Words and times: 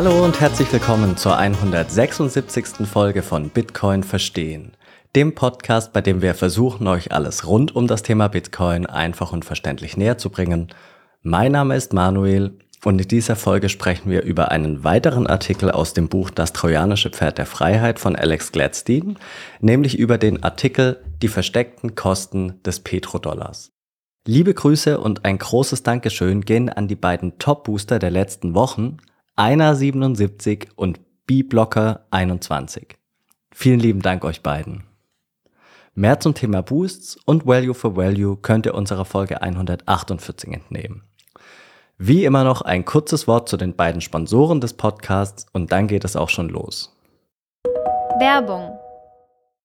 Hallo 0.00 0.24
und 0.24 0.40
herzlich 0.40 0.72
willkommen 0.72 1.16
zur 1.16 1.36
176. 1.36 2.86
Folge 2.86 3.20
von 3.24 3.48
Bitcoin 3.48 4.04
Verstehen, 4.04 4.76
dem 5.16 5.34
Podcast, 5.34 5.92
bei 5.92 6.00
dem 6.00 6.22
wir 6.22 6.36
versuchen, 6.36 6.86
euch 6.86 7.10
alles 7.10 7.48
rund 7.48 7.74
um 7.74 7.88
das 7.88 8.04
Thema 8.04 8.28
Bitcoin 8.28 8.86
einfach 8.86 9.32
und 9.32 9.44
verständlich 9.44 9.96
näher 9.96 10.16
zu 10.16 10.30
bringen. 10.30 10.68
Mein 11.22 11.50
Name 11.50 11.74
ist 11.74 11.94
Manuel 11.94 12.56
und 12.84 13.00
in 13.00 13.08
dieser 13.08 13.34
Folge 13.34 13.68
sprechen 13.68 14.08
wir 14.08 14.22
über 14.22 14.52
einen 14.52 14.84
weiteren 14.84 15.26
Artikel 15.26 15.72
aus 15.72 15.94
dem 15.94 16.08
Buch 16.08 16.30
Das 16.30 16.52
trojanische 16.52 17.10
Pferd 17.10 17.38
der 17.38 17.46
Freiheit 17.46 17.98
von 17.98 18.14
Alex 18.14 18.52
Gladstein, 18.52 19.18
nämlich 19.58 19.98
über 19.98 20.16
den 20.16 20.44
Artikel 20.44 21.02
Die 21.22 21.26
versteckten 21.26 21.96
Kosten 21.96 22.62
des 22.62 22.78
Petrodollars. 22.78 23.72
Liebe 24.28 24.54
Grüße 24.54 25.00
und 25.00 25.24
ein 25.24 25.38
großes 25.38 25.82
Dankeschön 25.82 26.42
gehen 26.42 26.68
an 26.68 26.86
die 26.86 26.94
beiden 26.94 27.40
Top-Booster 27.40 27.98
der 27.98 28.12
letzten 28.12 28.54
Wochen, 28.54 28.98
einer 29.38 29.76
77 29.76 30.70
und 30.74 30.98
B-Blocker 31.26 32.06
21. 32.10 32.98
Vielen 33.54 33.78
lieben 33.78 34.02
Dank 34.02 34.24
euch 34.24 34.42
beiden. 34.42 34.82
Mehr 35.94 36.18
zum 36.18 36.34
Thema 36.34 36.60
Boosts 36.62 37.16
und 37.24 37.46
Value 37.46 37.74
for 37.74 37.96
Value 37.96 38.36
könnt 38.36 38.66
ihr 38.66 38.74
unserer 38.74 39.04
Folge 39.04 39.40
148 39.40 40.52
entnehmen. 40.52 41.04
Wie 41.98 42.24
immer 42.24 42.42
noch 42.42 42.62
ein 42.62 42.84
kurzes 42.84 43.28
Wort 43.28 43.48
zu 43.48 43.56
den 43.56 43.76
beiden 43.76 44.00
Sponsoren 44.00 44.60
des 44.60 44.74
Podcasts 44.74 45.46
und 45.52 45.70
dann 45.70 45.86
geht 45.86 46.04
es 46.04 46.16
auch 46.16 46.30
schon 46.30 46.48
los. 46.48 46.92
Werbung. 48.18 48.76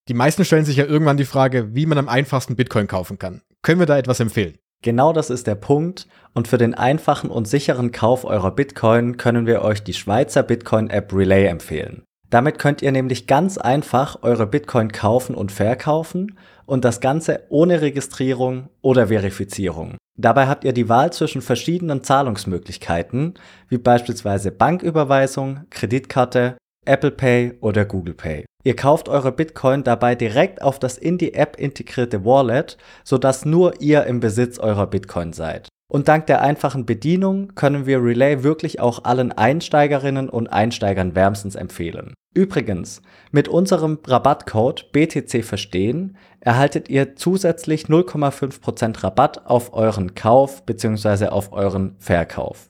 Die 0.07 0.13
meisten 0.13 0.45
stellen 0.45 0.65
sich 0.65 0.77
ja 0.77 0.85
irgendwann 0.85 1.17
die 1.17 1.25
Frage, 1.25 1.73
wie 1.73 1.87
man 1.87 1.97
am 1.97 2.09
einfachsten 2.09 2.55
Bitcoin 2.55 2.85
kaufen 2.85 3.17
kann. 3.17 3.41
Können 3.63 3.79
wir 3.79 3.87
da 3.87 3.97
etwas 3.97 4.19
empfehlen? 4.19 4.59
Genau 4.83 5.13
das 5.13 5.29
ist 5.29 5.47
der 5.47 5.55
Punkt 5.55 6.07
und 6.33 6.49
für 6.49 6.57
den 6.57 6.73
einfachen 6.73 7.29
und 7.29 7.47
sicheren 7.47 7.93
Kauf 7.93 8.25
eurer 8.25 8.51
Bitcoin 8.51 9.15
können 9.15 9.47
wir 9.47 9.61
euch 9.61 9.81
die 9.81 9.93
Schweizer 9.93 10.43
Bitcoin-App 10.43 11.13
Relay 11.13 11.45
empfehlen. 11.45 12.03
Damit 12.29 12.59
könnt 12.59 12.81
ihr 12.81 12.91
nämlich 12.91 13.25
ganz 13.25 13.57
einfach 13.57 14.17
eure 14.23 14.45
Bitcoin 14.45 14.91
kaufen 14.91 15.35
und 15.35 15.53
verkaufen 15.53 16.37
und 16.65 16.83
das 16.83 16.99
Ganze 16.99 17.43
ohne 17.47 17.81
Registrierung 17.81 18.67
oder 18.81 19.07
Verifizierung. 19.07 19.95
Dabei 20.17 20.47
habt 20.47 20.65
ihr 20.65 20.73
die 20.73 20.89
Wahl 20.89 21.13
zwischen 21.13 21.41
verschiedenen 21.41 22.03
Zahlungsmöglichkeiten, 22.03 23.35
wie 23.69 23.77
beispielsweise 23.77 24.51
Banküberweisung, 24.51 25.61
Kreditkarte, 25.69 26.57
Apple 26.85 27.11
Pay 27.11 27.53
oder 27.61 27.85
Google 27.85 28.15
Pay. 28.15 28.45
Ihr 28.63 28.75
kauft 28.75 29.09
eure 29.09 29.31
Bitcoin 29.31 29.83
dabei 29.83 30.15
direkt 30.15 30.61
auf 30.61 30.79
das 30.79 30.97
in 30.97 31.17
die 31.17 31.33
App 31.33 31.57
integrierte 31.59 32.23
Wallet, 32.23 32.77
sodass 33.03 33.45
nur 33.45 33.81
ihr 33.81 34.05
im 34.05 34.19
Besitz 34.19 34.57
eurer 34.57 34.87
Bitcoin 34.87 35.33
seid. 35.33 35.67
Und 35.91 36.07
dank 36.07 36.25
der 36.27 36.41
einfachen 36.41 36.85
Bedienung 36.85 37.53
können 37.55 37.85
wir 37.85 38.03
Relay 38.03 38.41
wirklich 38.41 38.79
auch 38.79 39.03
allen 39.03 39.31
Einsteigerinnen 39.31 40.29
und 40.29 40.47
Einsteigern 40.47 41.13
wärmstens 41.13 41.55
empfehlen. 41.55 42.13
Übrigens, 42.33 43.01
mit 43.31 43.47
unserem 43.47 43.99
Rabattcode 44.07 44.91
BTC 44.91 45.43
Verstehen 45.43 46.17
erhaltet 46.39 46.89
ihr 46.89 47.15
zusätzlich 47.15 47.85
0,5% 47.85 49.03
Rabatt 49.03 49.45
auf 49.45 49.73
euren 49.73 50.15
Kauf 50.15 50.65
bzw. 50.65 51.27
auf 51.27 51.53
euren 51.53 51.95
Verkauf. 51.99 52.69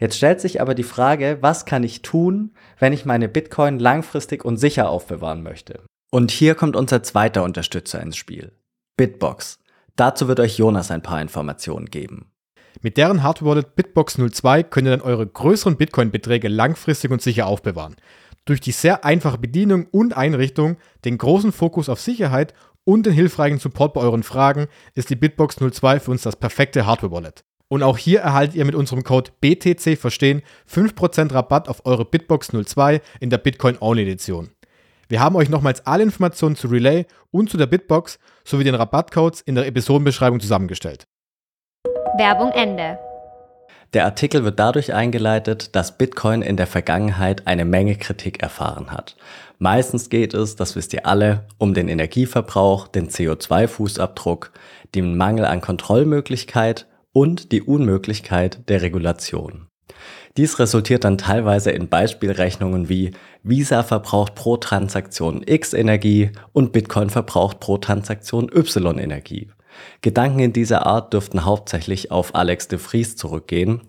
Jetzt 0.00 0.16
stellt 0.16 0.40
sich 0.40 0.62
aber 0.62 0.74
die 0.74 0.82
Frage, 0.82 1.38
was 1.42 1.66
kann 1.66 1.84
ich 1.84 2.00
tun, 2.00 2.52
wenn 2.78 2.94
ich 2.94 3.04
meine 3.04 3.28
Bitcoin 3.28 3.78
langfristig 3.78 4.46
und 4.46 4.56
sicher 4.56 4.88
aufbewahren 4.88 5.42
möchte? 5.42 5.82
Und 6.10 6.30
hier 6.30 6.54
kommt 6.54 6.74
unser 6.74 7.02
zweiter 7.02 7.44
Unterstützer 7.44 8.00
ins 8.00 8.16
Spiel. 8.16 8.52
Bitbox. 8.96 9.58
Dazu 9.96 10.26
wird 10.26 10.40
euch 10.40 10.56
Jonas 10.56 10.90
ein 10.90 11.02
paar 11.02 11.20
Informationen 11.20 11.86
geben. 11.86 12.32
Mit 12.80 12.96
deren 12.96 13.22
Hardware-Wallet 13.22 13.76
Bitbox 13.76 14.18
02 14.30 14.62
könnt 14.62 14.88
ihr 14.88 14.96
dann 14.96 15.02
eure 15.02 15.26
größeren 15.26 15.76
Bitcoin-Beträge 15.76 16.48
langfristig 16.48 17.10
und 17.10 17.20
sicher 17.20 17.46
aufbewahren. 17.46 17.96
Durch 18.46 18.62
die 18.62 18.72
sehr 18.72 19.04
einfache 19.04 19.36
Bedienung 19.36 19.86
und 19.90 20.16
Einrichtung, 20.16 20.78
den 21.04 21.18
großen 21.18 21.52
Fokus 21.52 21.90
auf 21.90 22.00
Sicherheit 22.00 22.54
und 22.84 23.04
den 23.04 23.12
hilfreichen 23.12 23.58
Support 23.58 23.92
bei 23.92 24.00
euren 24.00 24.22
Fragen 24.22 24.68
ist 24.94 25.10
die 25.10 25.16
Bitbox 25.16 25.56
02 25.56 26.00
für 26.00 26.10
uns 26.10 26.22
das 26.22 26.36
perfekte 26.36 26.86
Hardware-Wallet. 26.86 27.44
Und 27.72 27.84
auch 27.84 27.96
hier 27.96 28.20
erhaltet 28.20 28.56
ihr 28.56 28.64
mit 28.64 28.74
unserem 28.74 29.04
Code 29.04 29.30
BTC 29.40 29.96
Verstehen 29.96 30.42
5% 30.68 31.32
Rabatt 31.32 31.68
auf 31.68 31.86
eure 31.86 32.04
Bitbox 32.04 32.48
02 32.48 33.00
in 33.20 33.30
der 33.30 33.38
Bitcoin 33.38 33.76
Only 33.78 34.02
Edition. 34.02 34.50
Wir 35.08 35.20
haben 35.20 35.36
euch 35.36 35.48
nochmals 35.48 35.86
alle 35.86 36.02
Informationen 36.02 36.56
zu 36.56 36.66
Relay 36.66 37.06
und 37.30 37.48
zu 37.48 37.56
der 37.56 37.66
Bitbox 37.66 38.18
sowie 38.44 38.64
den 38.64 38.74
Rabattcodes 38.74 39.40
in 39.42 39.54
der 39.54 39.68
Episodenbeschreibung 39.68 40.40
zusammengestellt. 40.40 41.06
Werbung 42.18 42.50
Ende. 42.50 42.98
Der 43.94 44.04
Artikel 44.04 44.42
wird 44.44 44.58
dadurch 44.58 44.92
eingeleitet, 44.92 45.76
dass 45.76 45.96
Bitcoin 45.96 46.42
in 46.42 46.56
der 46.56 46.66
Vergangenheit 46.66 47.46
eine 47.46 47.64
Menge 47.64 47.94
Kritik 47.94 48.42
erfahren 48.42 48.90
hat. 48.90 49.16
Meistens 49.58 50.10
geht 50.10 50.34
es, 50.34 50.56
das 50.56 50.74
wisst 50.74 50.92
ihr 50.92 51.06
alle, 51.06 51.46
um 51.58 51.74
den 51.74 51.88
Energieverbrauch, 51.88 52.88
den 52.88 53.10
CO2-Fußabdruck, 53.10 54.50
den 54.94 55.16
Mangel 55.16 55.44
an 55.44 55.60
Kontrollmöglichkeit 55.60 56.86
und 57.12 57.52
die 57.52 57.62
Unmöglichkeit 57.62 58.68
der 58.68 58.82
Regulation. 58.82 59.66
Dies 60.36 60.58
resultiert 60.58 61.04
dann 61.04 61.18
teilweise 61.18 61.72
in 61.72 61.88
Beispielrechnungen 61.88 62.88
wie 62.88 63.10
Visa 63.42 63.82
verbraucht 63.82 64.34
pro 64.34 64.56
Transaktion 64.56 65.42
X 65.44 65.72
Energie 65.72 66.30
und 66.52 66.72
Bitcoin 66.72 67.10
verbraucht 67.10 67.58
pro 67.58 67.78
Transaktion 67.78 68.48
Y 68.54 68.98
Energie. 68.98 69.50
Gedanken 70.02 70.40
in 70.40 70.52
dieser 70.52 70.86
Art 70.86 71.12
dürften 71.12 71.44
hauptsächlich 71.44 72.10
auf 72.10 72.34
Alex 72.34 72.68
de 72.68 72.78
Vries 72.78 73.16
zurückgehen, 73.16 73.82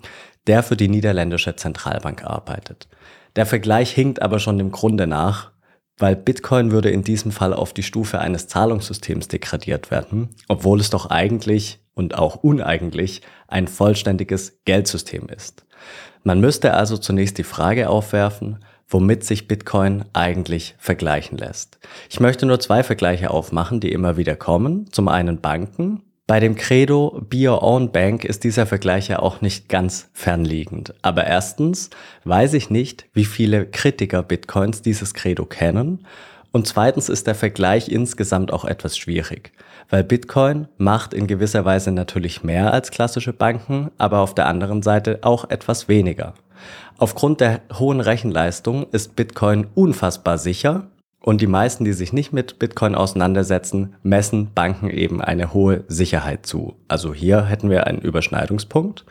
der 0.48 0.64
für 0.64 0.76
die 0.76 0.88
niederländische 0.88 1.56
Zentralbank 1.56 2.24
arbeitet. 2.24 2.88
Der 3.36 3.46
Vergleich 3.46 3.92
hinkt 3.92 4.22
aber 4.22 4.40
schon 4.40 4.58
dem 4.58 4.72
Grunde 4.72 5.08
nach, 5.08 5.52
weil 5.98 6.16
Bitcoin 6.16 6.72
würde 6.72 6.90
in 6.90 7.04
diesem 7.04 7.32
Fall 7.32 7.54
auf 7.54 7.74
die 7.74 7.84
Stufe 7.84 8.20
eines 8.20 8.48
Zahlungssystems 8.48 9.28
degradiert 9.28 9.92
werden, 9.92 10.30
obwohl 10.48 10.80
es 10.80 10.90
doch 10.90 11.06
eigentlich 11.08 11.81
und 11.94 12.18
auch 12.18 12.38
uneigentlich 12.38 13.22
ein 13.48 13.68
vollständiges 13.68 14.62
Geldsystem 14.66 15.28
ist. 15.28 15.66
Man 16.24 16.40
müsste 16.40 16.74
also 16.74 16.98
zunächst 16.98 17.38
die 17.38 17.44
Frage 17.44 17.90
aufwerfen, 17.90 18.60
womit 18.88 19.24
sich 19.24 19.48
Bitcoin 19.48 20.06
eigentlich 20.14 20.76
vergleichen 20.78 21.38
lässt. 21.38 21.80
Ich 22.10 22.20
möchte 22.20 22.46
nur 22.46 22.60
zwei 22.60 22.84
Vergleiche 22.84 23.32
aufmachen, 23.32 23.80
die 23.80 23.92
immer 23.92 24.18
wieder 24.18 24.36
kommen. 24.36 24.92
Zum 24.92 25.08
einen 25.08 25.42
Banken. 25.42 26.04
Bei 26.28 26.40
dem 26.40 26.56
Credo 26.56 27.22
Be 27.28 27.50
Your 27.50 27.64
Own 27.64 27.92
Bank 27.92 28.24
ist 28.24 28.44
dieser 28.44 28.66
Vergleich 28.66 29.08
ja 29.08 29.20
auch 29.20 29.42
nicht 29.42 29.68
ganz 29.70 30.10
fernliegend. 30.14 30.94
Aber 31.02 31.26
erstens 31.26 31.90
weiß 32.24 32.54
ich 32.54 32.70
nicht, 32.70 33.06
wie 33.14 33.26
viele 33.26 33.66
Kritiker 33.66 34.24
Bitcoins 34.24 34.82
dieses 34.82 35.14
Credo 35.14 35.46
kennen. 35.46 36.06
Und 36.52 36.68
zweitens 36.68 37.10
ist 37.10 37.28
der 37.28 37.36
Vergleich 37.36 37.90
insgesamt 37.90 38.52
auch 38.52 38.66
etwas 38.66 38.98
schwierig, 38.98 39.52
weil 39.92 40.04
Bitcoin 40.04 40.68
macht 40.78 41.14
in 41.14 41.28
gewisser 41.28 41.66
Weise 41.66 41.92
natürlich 41.92 42.44
mehr 42.44 42.74
als 42.74 42.90
klassische 42.90 43.34
Banken, 43.34 43.92
aber 44.00 44.20
auf 44.20 44.34
der 44.34 44.48
anderen 44.48 44.82
Seite 44.82 45.20
auch 45.22 45.50
etwas 45.50 45.88
weniger. 45.88 46.34
Aufgrund 46.98 47.42
der 47.42 47.62
hohen 47.78 48.00
Rechenleistung 48.00 48.88
ist 48.92 49.16
Bitcoin 49.16 49.68
unfassbar 49.76 50.38
sicher 50.38 50.88
und 51.20 51.42
die 51.42 51.48
meisten, 51.48 51.84
die 51.84 51.94
sich 51.94 52.14
nicht 52.14 52.32
mit 52.32 52.58
Bitcoin 52.58 52.96
auseinandersetzen, 52.96 53.96
messen 54.02 54.54
Banken 54.54 54.90
eben 54.90 55.22
eine 55.22 55.54
hohe 55.54 55.84
Sicherheit 55.88 56.46
zu. 56.46 56.76
Also 56.88 57.14
hier 57.14 57.46
hätten 57.46 57.70
wir 57.70 57.86
einen 57.86 58.00
Überschneidungspunkt. 58.00 59.06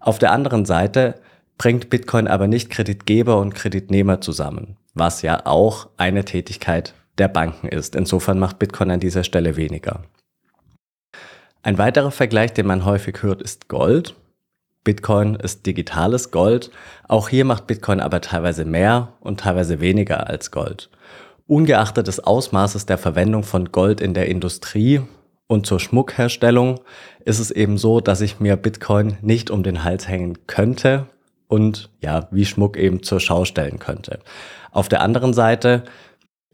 Auf 0.00 0.18
der 0.18 0.32
anderen 0.32 0.64
Seite 0.64 1.16
bringt 1.58 1.90
Bitcoin 1.90 2.28
aber 2.28 2.46
nicht 2.46 2.70
Kreditgeber 2.70 3.38
und 3.38 3.54
Kreditnehmer 3.54 4.20
zusammen, 4.20 4.76
was 4.94 5.22
ja 5.22 5.44
auch 5.44 5.88
eine 5.96 6.24
Tätigkeit 6.24 6.94
der 7.18 7.28
Banken 7.28 7.68
ist. 7.68 7.94
Insofern 7.94 8.38
macht 8.38 8.58
Bitcoin 8.58 8.90
an 8.90 9.00
dieser 9.00 9.24
Stelle 9.24 9.56
weniger. 9.56 10.02
Ein 11.62 11.78
weiterer 11.78 12.10
Vergleich, 12.10 12.52
den 12.52 12.66
man 12.66 12.84
häufig 12.84 13.22
hört, 13.22 13.42
ist 13.42 13.68
Gold. 13.68 14.14
Bitcoin 14.84 15.34
ist 15.34 15.66
digitales 15.66 16.30
Gold. 16.30 16.70
Auch 17.08 17.28
hier 17.28 17.44
macht 17.44 17.66
Bitcoin 17.66 18.00
aber 18.00 18.20
teilweise 18.20 18.64
mehr 18.64 19.14
und 19.20 19.40
teilweise 19.40 19.80
weniger 19.80 20.28
als 20.28 20.50
Gold. 20.50 20.88
Ungeachtet 21.46 22.06
des 22.06 22.20
Ausmaßes 22.20 22.86
der 22.86 22.98
Verwendung 22.98 23.42
von 23.42 23.72
Gold 23.72 24.00
in 24.00 24.14
der 24.14 24.28
Industrie 24.28 25.02
und 25.46 25.66
zur 25.66 25.80
Schmuckherstellung 25.80 26.80
ist 27.24 27.38
es 27.38 27.50
eben 27.50 27.78
so, 27.78 28.00
dass 28.00 28.20
ich 28.20 28.38
mir 28.38 28.56
Bitcoin 28.56 29.16
nicht 29.22 29.50
um 29.50 29.62
den 29.62 29.82
Hals 29.82 30.06
hängen 30.06 30.46
könnte 30.46 31.06
und 31.48 31.90
ja, 32.00 32.28
wie 32.30 32.44
Schmuck 32.44 32.76
eben 32.76 33.02
zur 33.02 33.18
Schau 33.18 33.44
stellen 33.46 33.78
könnte. 33.78 34.20
Auf 34.70 34.88
der 34.88 35.00
anderen 35.00 35.32
Seite 35.32 35.84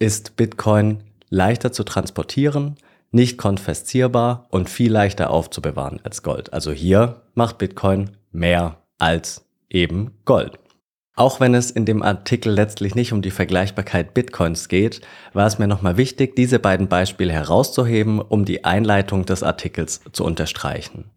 ist 0.04 0.36
Bitcoin 0.36 1.02
leichter 1.30 1.72
zu 1.72 1.82
transportieren, 1.82 2.76
nicht 3.10 3.38
konfeszierbar 3.38 4.46
und 4.50 4.68
viel 4.68 4.92
leichter 4.92 5.30
aufzubewahren 5.30 5.98
als 6.04 6.22
Gold. 6.22 6.52
Also 6.52 6.72
hier 6.72 7.22
macht 7.34 7.56
Bitcoin 7.56 8.10
mehr 8.30 8.76
als 8.98 9.46
eben 9.70 10.12
Gold. 10.26 10.58
Auch 11.16 11.40
wenn 11.40 11.54
es 11.54 11.70
in 11.70 11.86
dem 11.86 12.02
Artikel 12.02 12.52
letztlich 12.52 12.94
nicht 12.94 13.12
um 13.12 13.22
die 13.22 13.30
Vergleichbarkeit 13.30 14.12
Bitcoins 14.12 14.68
geht, 14.68 15.00
war 15.32 15.46
es 15.46 15.58
mir 15.58 15.68
nochmal 15.68 15.96
wichtig, 15.96 16.36
diese 16.36 16.58
beiden 16.58 16.88
Beispiele 16.88 17.32
herauszuheben, 17.32 18.20
um 18.20 18.44
die 18.44 18.64
Einleitung 18.64 19.24
des 19.24 19.42
Artikels 19.42 20.02
zu 20.12 20.24
unterstreichen. 20.24 21.10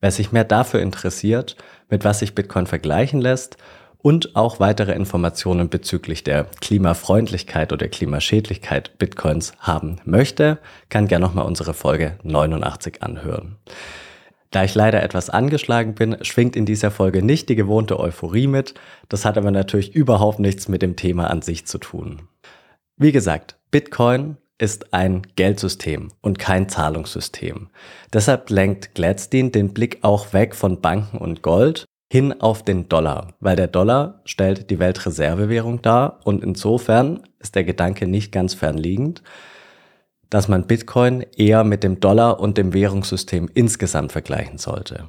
Wer 0.00 0.12
sich 0.12 0.30
mehr 0.30 0.44
dafür 0.44 0.80
interessiert, 0.80 1.56
mit 1.88 2.04
was 2.04 2.20
sich 2.20 2.34
Bitcoin 2.34 2.66
vergleichen 2.66 3.20
lässt 3.20 3.56
und 4.02 4.36
auch 4.36 4.60
weitere 4.60 4.92
Informationen 4.92 5.68
bezüglich 5.68 6.24
der 6.24 6.44
Klimafreundlichkeit 6.60 7.72
oder 7.72 7.88
Klimaschädlichkeit 7.88 8.98
Bitcoins 8.98 9.52
haben 9.58 9.96
möchte, 10.04 10.58
kann 10.88 11.08
gerne 11.08 11.26
nochmal 11.26 11.46
unsere 11.46 11.74
Folge 11.74 12.18
89 12.22 13.02
anhören. 13.02 13.56
Da 14.50 14.64
ich 14.64 14.74
leider 14.74 15.02
etwas 15.02 15.30
angeschlagen 15.30 15.94
bin, 15.94 16.16
schwingt 16.22 16.56
in 16.56 16.66
dieser 16.66 16.90
Folge 16.90 17.22
nicht 17.22 17.48
die 17.48 17.54
gewohnte 17.54 18.00
Euphorie 18.00 18.48
mit. 18.48 18.74
Das 19.08 19.24
hat 19.24 19.38
aber 19.38 19.52
natürlich 19.52 19.94
überhaupt 19.94 20.40
nichts 20.40 20.68
mit 20.68 20.82
dem 20.82 20.96
Thema 20.96 21.30
an 21.30 21.42
sich 21.42 21.66
zu 21.66 21.78
tun. 21.78 22.22
Wie 22.96 23.12
gesagt, 23.12 23.56
Bitcoin 23.70 24.36
ist 24.58 24.92
ein 24.92 25.22
Geldsystem 25.36 26.08
und 26.20 26.38
kein 26.38 26.68
Zahlungssystem. 26.68 27.68
Deshalb 28.12 28.50
lenkt 28.50 28.94
Gladstein 28.94 29.52
den 29.52 29.72
Blick 29.72 29.98
auch 30.02 30.32
weg 30.32 30.54
von 30.54 30.80
Banken 30.80 31.16
und 31.18 31.42
Gold 31.42 31.86
hin 32.12 32.40
auf 32.40 32.64
den 32.64 32.88
Dollar, 32.88 33.34
weil 33.38 33.54
der 33.54 33.68
Dollar 33.68 34.20
stellt 34.24 34.68
die 34.70 34.80
Weltreservewährung 34.80 35.80
dar 35.80 36.18
und 36.24 36.42
insofern 36.42 37.22
ist 37.38 37.54
der 37.54 37.62
Gedanke 37.62 38.08
nicht 38.08 38.32
ganz 38.32 38.52
fernliegend, 38.54 39.22
dass 40.28 40.48
man 40.48 40.66
Bitcoin 40.66 41.24
eher 41.36 41.62
mit 41.62 41.84
dem 41.84 42.00
Dollar 42.00 42.40
und 42.40 42.58
dem 42.58 42.72
Währungssystem 42.72 43.48
insgesamt 43.54 44.10
vergleichen 44.10 44.58
sollte. 44.58 45.08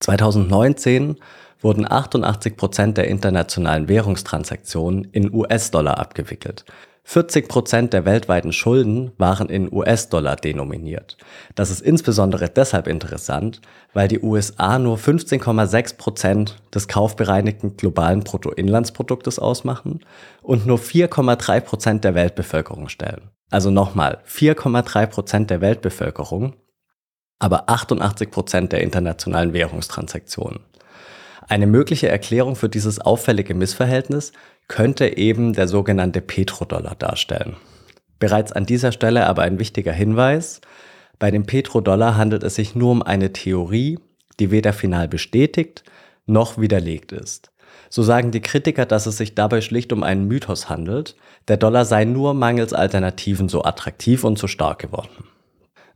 2019 0.00 1.16
wurden 1.60 1.90
88 1.90 2.56
Prozent 2.56 2.98
der 2.98 3.08
internationalen 3.08 3.88
Währungstransaktionen 3.88 5.04
in 5.04 5.32
US-Dollar 5.32 5.98
abgewickelt. 5.98 6.66
40 7.10 7.48
Prozent 7.48 7.94
der 7.94 8.04
weltweiten 8.04 8.52
Schulden 8.52 9.12
waren 9.16 9.48
in 9.48 9.72
US-Dollar 9.72 10.36
denominiert. 10.36 11.16
Das 11.54 11.70
ist 11.70 11.80
insbesondere 11.80 12.50
deshalb 12.50 12.86
interessant, 12.86 13.62
weil 13.94 14.08
die 14.08 14.20
USA 14.20 14.78
nur 14.78 14.98
15,6 14.98 15.96
Prozent 15.96 16.56
des 16.74 16.86
kaufbereinigten 16.86 17.78
globalen 17.78 18.20
Bruttoinlandsproduktes 18.20 19.38
ausmachen 19.38 20.00
und 20.42 20.66
nur 20.66 20.78
4,3 20.78 21.60
Prozent 21.60 22.04
der 22.04 22.14
Weltbevölkerung 22.14 22.90
stellen. 22.90 23.30
Also 23.50 23.70
nochmal, 23.70 24.18
4,3 24.28 25.06
Prozent 25.06 25.48
der 25.48 25.62
Weltbevölkerung, 25.62 26.56
aber 27.38 27.70
88 27.70 28.30
Prozent 28.30 28.72
der 28.72 28.82
internationalen 28.82 29.54
Währungstransaktionen. 29.54 30.60
Eine 31.48 31.66
mögliche 31.66 32.10
Erklärung 32.10 32.54
für 32.54 32.68
dieses 32.68 33.00
auffällige 33.00 33.54
Missverhältnis 33.54 34.32
könnte 34.68 35.16
eben 35.16 35.54
der 35.54 35.66
sogenannte 35.66 36.20
Petrodollar 36.20 36.94
darstellen. 36.94 37.56
Bereits 38.18 38.52
an 38.52 38.66
dieser 38.66 38.92
Stelle 38.92 39.26
aber 39.26 39.42
ein 39.42 39.58
wichtiger 39.58 39.92
Hinweis. 39.92 40.60
Bei 41.18 41.30
dem 41.30 41.46
Petrodollar 41.46 42.16
handelt 42.16 42.42
es 42.42 42.54
sich 42.54 42.74
nur 42.74 42.92
um 42.92 43.02
eine 43.02 43.32
Theorie, 43.32 43.98
die 44.38 44.50
weder 44.50 44.72
final 44.72 45.08
bestätigt 45.08 45.84
noch 46.26 46.58
widerlegt 46.58 47.12
ist. 47.12 47.50
So 47.90 48.02
sagen 48.02 48.30
die 48.30 48.42
Kritiker, 48.42 48.84
dass 48.84 49.06
es 49.06 49.16
sich 49.16 49.34
dabei 49.34 49.62
schlicht 49.62 49.92
um 49.92 50.02
einen 50.02 50.28
Mythos 50.28 50.68
handelt, 50.68 51.16
der 51.48 51.56
Dollar 51.56 51.86
sei 51.86 52.04
nur 52.04 52.34
mangels 52.34 52.74
Alternativen 52.74 53.48
so 53.48 53.64
attraktiv 53.64 54.24
und 54.24 54.38
so 54.38 54.46
stark 54.46 54.78
geworden. 54.80 55.24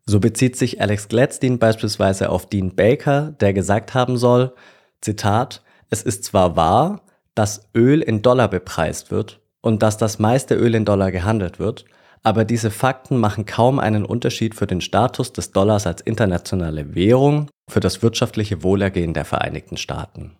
So 0.06 0.18
bezieht 0.18 0.56
sich 0.56 0.80
Alex 0.80 1.08
Gladstein 1.08 1.58
beispielsweise 1.58 2.30
auf 2.30 2.48
Dean 2.48 2.74
Baker, 2.74 3.34
der 3.40 3.52
gesagt 3.52 3.94
haben 3.94 4.16
soll, 4.16 4.54
Zitat, 5.00 5.62
es 5.90 6.02
ist 6.02 6.24
zwar 6.24 6.56
wahr, 6.56 7.02
dass 7.34 7.68
Öl 7.74 8.00
in 8.02 8.22
Dollar 8.22 8.48
bepreist 8.48 9.10
wird 9.10 9.40
und 9.60 9.82
dass 9.82 9.96
das 9.96 10.18
meiste 10.18 10.54
Öl 10.54 10.74
in 10.74 10.84
Dollar 10.84 11.10
gehandelt 11.10 11.58
wird, 11.58 11.84
aber 12.22 12.44
diese 12.44 12.70
Fakten 12.70 13.16
machen 13.16 13.46
kaum 13.46 13.78
einen 13.78 14.04
Unterschied 14.04 14.54
für 14.54 14.66
den 14.66 14.80
Status 14.80 15.32
des 15.32 15.50
Dollars 15.50 15.86
als 15.86 16.00
internationale 16.00 16.94
Währung 16.94 17.48
für 17.68 17.80
das 17.80 18.02
wirtschaftliche 18.02 18.62
Wohlergehen 18.62 19.14
der 19.14 19.24
Vereinigten 19.24 19.76
Staaten. 19.76 20.36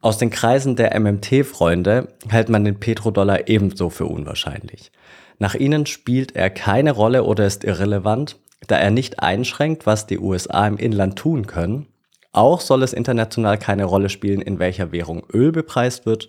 Aus 0.00 0.18
den 0.18 0.30
Kreisen 0.30 0.76
der 0.76 0.98
MMT-Freunde 0.98 2.08
hält 2.28 2.48
man 2.48 2.64
den 2.64 2.80
Petrodollar 2.80 3.48
ebenso 3.48 3.88
für 3.88 4.06
unwahrscheinlich. 4.06 4.90
Nach 5.38 5.54
ihnen 5.54 5.86
spielt 5.86 6.34
er 6.34 6.50
keine 6.50 6.92
Rolle 6.92 7.22
oder 7.22 7.46
ist 7.46 7.64
irrelevant, 7.64 8.38
da 8.66 8.76
er 8.76 8.90
nicht 8.90 9.20
einschränkt, 9.20 9.86
was 9.86 10.06
die 10.06 10.18
USA 10.18 10.66
im 10.66 10.76
Inland 10.76 11.16
tun 11.18 11.46
können 11.46 11.86
auch 12.32 12.60
soll 12.60 12.82
es 12.82 12.92
international 12.92 13.58
keine 13.58 13.84
Rolle 13.84 14.08
spielen, 14.08 14.40
in 14.40 14.58
welcher 14.58 14.92
Währung 14.92 15.22
Öl 15.32 15.52
bepreist 15.52 16.06
wird, 16.06 16.28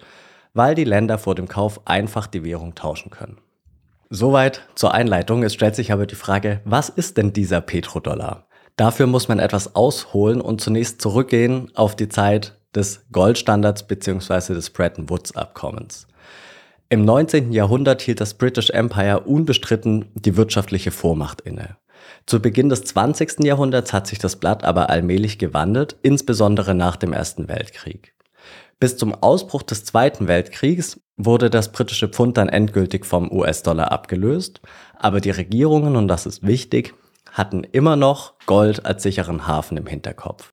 weil 0.53 0.75
die 0.75 0.83
Länder 0.83 1.17
vor 1.17 1.35
dem 1.35 1.47
Kauf 1.47 1.81
einfach 1.85 2.27
die 2.27 2.43
Währung 2.43 2.75
tauschen 2.75 3.09
können. 3.09 3.37
Soweit 4.09 4.61
zur 4.75 4.93
Einleitung. 4.93 5.41
Es 5.43 5.53
stellt 5.53 5.75
sich 5.75 5.91
aber 5.91 6.05
die 6.05 6.15
Frage, 6.15 6.61
was 6.65 6.89
ist 6.89 7.17
denn 7.17 7.33
dieser 7.33 7.61
Petrodollar? 7.61 8.47
Dafür 8.75 9.07
muss 9.07 9.27
man 9.27 9.39
etwas 9.39 9.75
ausholen 9.75 10.41
und 10.41 10.61
zunächst 10.61 11.01
zurückgehen 11.01 11.71
auf 11.75 11.95
die 11.95 12.09
Zeit 12.09 12.59
des 12.75 13.05
Goldstandards 13.11 13.87
bzw. 13.87 14.53
des 14.53 14.69
Bretton 14.69 15.09
Woods 15.09 15.35
Abkommens. 15.35 16.07
Im 16.89 17.05
19. 17.05 17.51
Jahrhundert 17.53 18.01
hielt 18.01 18.21
das 18.21 18.35
British 18.35 18.69
Empire 18.69 19.21
unbestritten 19.21 20.11
die 20.13 20.37
wirtschaftliche 20.37 20.91
Vormacht 20.91 21.41
inne. 21.41 21.77
Zu 22.25 22.41
Beginn 22.41 22.69
des 22.69 22.83
20. 22.83 23.43
Jahrhunderts 23.43 23.93
hat 23.93 24.07
sich 24.07 24.19
das 24.19 24.37
Blatt 24.37 24.63
aber 24.63 24.89
allmählich 24.89 25.39
gewandelt, 25.39 25.97
insbesondere 26.01 26.73
nach 26.73 26.95
dem 26.95 27.13
Ersten 27.13 27.47
Weltkrieg. 27.47 28.13
Bis 28.79 28.97
zum 28.97 29.13
Ausbruch 29.13 29.63
des 29.63 29.85
Zweiten 29.85 30.27
Weltkriegs 30.27 30.99
wurde 31.15 31.49
das 31.49 31.71
britische 31.71 32.09
Pfund 32.09 32.37
dann 32.37 32.49
endgültig 32.49 33.05
vom 33.05 33.31
US-Dollar 33.31 33.91
abgelöst, 33.91 34.61
aber 34.97 35.21
die 35.21 35.31
Regierungen, 35.31 35.95
und 35.95 36.07
das 36.07 36.25
ist 36.25 36.45
wichtig, 36.45 36.93
hatten 37.31 37.63
immer 37.63 37.95
noch 37.95 38.33
Gold 38.45 38.85
als 38.85 39.03
sicheren 39.03 39.47
Hafen 39.47 39.77
im 39.77 39.87
Hinterkopf. 39.87 40.49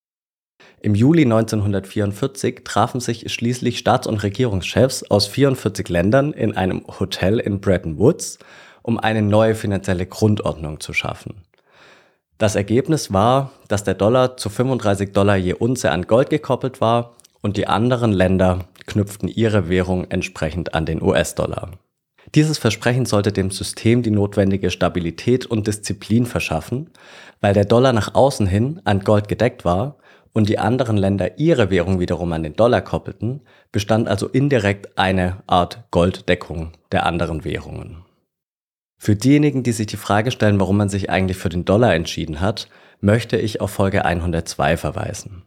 Im 0.82 0.94
Juli 0.94 1.24
1944 1.24 2.62
trafen 2.64 3.00
sich 3.00 3.30
schließlich 3.30 3.78
Staats- 3.78 4.06
und 4.06 4.22
Regierungschefs 4.22 5.02
aus 5.10 5.26
44 5.26 5.88
Ländern 5.88 6.32
in 6.32 6.56
einem 6.56 6.84
Hotel 6.98 7.38
in 7.38 7.60
Bretton 7.60 7.98
Woods, 7.98 8.38
um 8.82 8.98
eine 8.98 9.22
neue 9.22 9.54
finanzielle 9.54 10.06
Grundordnung 10.06 10.80
zu 10.80 10.92
schaffen. 10.92 11.42
Das 12.38 12.54
Ergebnis 12.54 13.12
war, 13.12 13.52
dass 13.68 13.84
der 13.84 13.94
Dollar 13.94 14.36
zu 14.36 14.48
35 14.48 15.12
Dollar 15.12 15.36
je 15.36 15.52
Unze 15.52 15.90
an 15.90 16.06
Gold 16.06 16.30
gekoppelt 16.30 16.80
war 16.80 17.16
und 17.42 17.56
die 17.56 17.66
anderen 17.66 18.12
Länder 18.12 18.66
knüpften 18.86 19.28
ihre 19.28 19.68
Währung 19.68 20.04
entsprechend 20.10 20.74
an 20.74 20.86
den 20.86 21.02
US-Dollar. 21.02 21.72
Dieses 22.34 22.58
Versprechen 22.58 23.06
sollte 23.06 23.32
dem 23.32 23.50
System 23.50 24.02
die 24.02 24.10
notwendige 24.10 24.70
Stabilität 24.70 25.46
und 25.46 25.66
Disziplin 25.66 26.26
verschaffen, 26.26 26.90
weil 27.40 27.54
der 27.54 27.64
Dollar 27.64 27.92
nach 27.92 28.14
außen 28.14 28.46
hin 28.46 28.80
an 28.84 29.00
Gold 29.00 29.28
gedeckt 29.28 29.64
war 29.64 29.96
und 30.32 30.48
die 30.48 30.58
anderen 30.58 30.96
Länder 30.96 31.38
ihre 31.38 31.70
Währung 31.70 31.98
wiederum 31.98 32.32
an 32.32 32.42
den 32.42 32.54
Dollar 32.54 32.82
koppelten, 32.82 33.40
bestand 33.72 34.08
also 34.08 34.28
indirekt 34.28 34.96
eine 34.96 35.42
Art 35.46 35.84
Golddeckung 35.90 36.72
der 36.92 37.06
anderen 37.06 37.44
Währungen. 37.44 38.04
Für 39.02 39.16
diejenigen, 39.16 39.62
die 39.62 39.72
sich 39.72 39.86
die 39.86 39.96
Frage 39.96 40.30
stellen, 40.30 40.60
warum 40.60 40.76
man 40.76 40.90
sich 40.90 41.08
eigentlich 41.08 41.38
für 41.38 41.48
den 41.48 41.64
Dollar 41.64 41.94
entschieden 41.94 42.42
hat, 42.42 42.68
möchte 43.00 43.38
ich 43.38 43.62
auf 43.62 43.70
Folge 43.70 44.04
102 44.04 44.76
verweisen. 44.76 45.42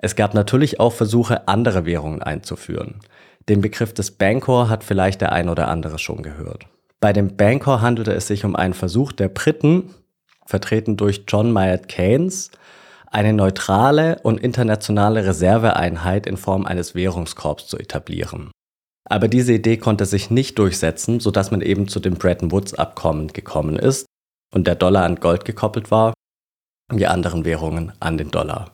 Es 0.00 0.16
gab 0.16 0.34
natürlich 0.34 0.80
auch 0.80 0.92
Versuche, 0.92 1.48
andere 1.48 1.86
Währungen 1.86 2.22
einzuführen. 2.22 3.00
Den 3.48 3.62
Begriff 3.62 3.94
des 3.94 4.10
Bancor 4.10 4.68
hat 4.68 4.84
vielleicht 4.84 5.22
der 5.22 5.32
ein 5.32 5.48
oder 5.48 5.68
andere 5.68 5.98
schon 5.98 6.22
gehört. 6.22 6.66
Bei 7.00 7.14
dem 7.14 7.38
Bancor 7.38 7.80
handelte 7.80 8.12
es 8.12 8.26
sich 8.26 8.44
um 8.44 8.54
einen 8.54 8.74
Versuch 8.74 9.12
der 9.12 9.28
Briten, 9.28 9.94
vertreten 10.44 10.98
durch 10.98 11.24
John 11.26 11.52
Maynard 11.52 11.88
Keynes, 11.88 12.50
eine 13.06 13.32
neutrale 13.32 14.20
und 14.22 14.40
internationale 14.40 15.24
Reserveeinheit 15.24 16.26
in 16.26 16.36
Form 16.36 16.66
eines 16.66 16.94
Währungskorps 16.94 17.66
zu 17.66 17.78
etablieren. 17.78 18.50
Aber 19.10 19.26
diese 19.26 19.52
Idee 19.52 19.76
konnte 19.76 20.06
sich 20.06 20.30
nicht 20.30 20.58
durchsetzen, 20.58 21.18
sodass 21.18 21.50
man 21.50 21.62
eben 21.62 21.88
zu 21.88 21.98
dem 21.98 22.14
Bretton 22.14 22.52
Woods-Abkommen 22.52 23.28
gekommen 23.28 23.76
ist 23.76 24.06
und 24.54 24.68
der 24.68 24.76
Dollar 24.76 25.04
an 25.04 25.16
Gold 25.16 25.44
gekoppelt 25.44 25.90
war 25.90 26.14
und 26.92 26.98
die 26.98 27.08
anderen 27.08 27.44
Währungen 27.44 27.92
an 27.98 28.18
den 28.18 28.30
Dollar. 28.30 28.70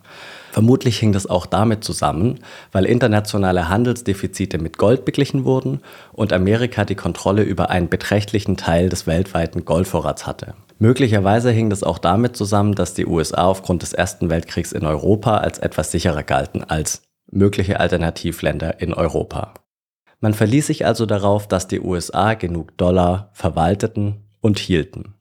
Vermutlich 0.53 0.99
hing 0.99 1.13
das 1.13 1.27
auch 1.27 1.47
damit 1.47 1.85
zusammen, 1.85 2.41
weil 2.71 2.85
internationale 2.85 3.71
Handelsdefizite 3.71 4.59
mit 4.59 4.77
Gold 4.77 5.07
beglichen 5.07 5.45
wurden 5.45 5.81
und 6.13 6.35
Amerika 6.35 6.85
die 6.85 6.95
Kontrolle 6.95 7.43
über 7.43 7.71
einen 7.71 7.89
beträchtlichen 7.89 8.59
Teil 8.59 8.91
des 8.91 9.07
weltweiten 9.07 9.65
Goldvorrats 9.65 10.27
hatte. 10.27 10.55
Möglicherweise 10.79 11.51
hing 11.51 11.71
das 11.71 11.83
auch 11.83 11.99
damit 11.99 12.37
zusammen, 12.37 12.75
dass 12.75 12.93
die 12.93 13.07
USA 13.07 13.47
aufgrund 13.47 13.81
des 13.81 13.95
Ersten 13.95 14.29
Weltkriegs 14.29 14.73
in 14.73 14.85
Europa 14.85 15.39
als 15.39 15.59
etwas 15.59 15.91
sicherer 15.93 16.23
galten 16.23 16.63
als 16.63 17.03
mögliche 17.31 17.81
Alternativländer 17.81 18.81
in 18.81 18.93
Europa. 18.93 19.55
Man 20.21 20.35
verließ 20.35 20.69
sich 20.69 20.87
also 20.87 21.07
darauf, 21.07 21.47
dass 21.47 21.69
die 21.69 21.81
USA 21.81 22.35
genug 22.35 22.77
Dollar 22.79 23.31
verwalteten 23.33 24.25
und 24.41 24.59
hielten. 24.59 25.15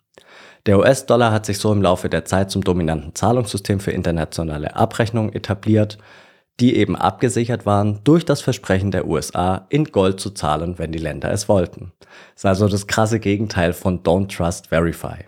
Der 0.65 0.79
US-Dollar 0.79 1.31
hat 1.31 1.45
sich 1.45 1.59
so 1.59 1.71
im 1.71 1.81
Laufe 1.81 2.09
der 2.09 2.25
Zeit 2.25 2.49
zum 2.49 2.63
dominanten 2.63 3.13
Zahlungssystem 3.13 3.79
für 3.79 3.91
internationale 3.91 4.75
Abrechnungen 4.75 5.33
etabliert, 5.33 5.97
die 6.59 6.77
eben 6.77 6.95
abgesichert 6.95 7.65
waren 7.65 7.99
durch 8.03 8.25
das 8.25 8.41
Versprechen 8.41 8.91
der 8.91 9.07
USA, 9.07 9.65
in 9.69 9.85
Gold 9.85 10.19
zu 10.19 10.31
zahlen, 10.31 10.79
wenn 10.79 10.91
die 10.91 10.99
Länder 10.99 11.31
es 11.31 11.49
wollten. 11.49 11.91
Das 11.99 12.37
ist 12.37 12.45
also 12.45 12.67
das 12.67 12.87
krasse 12.87 13.19
Gegenteil 13.19 13.73
von 13.73 14.01
Don't 14.01 14.35
Trust 14.35 14.67
Verify. 14.67 15.25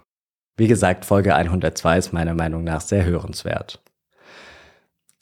Wie 0.55 0.67
gesagt, 0.67 1.05
Folge 1.05 1.35
102 1.35 1.97
ist 1.97 2.13
meiner 2.13 2.33
Meinung 2.33 2.63
nach 2.63 2.81
sehr 2.81 3.03
hörenswert. 3.03 3.79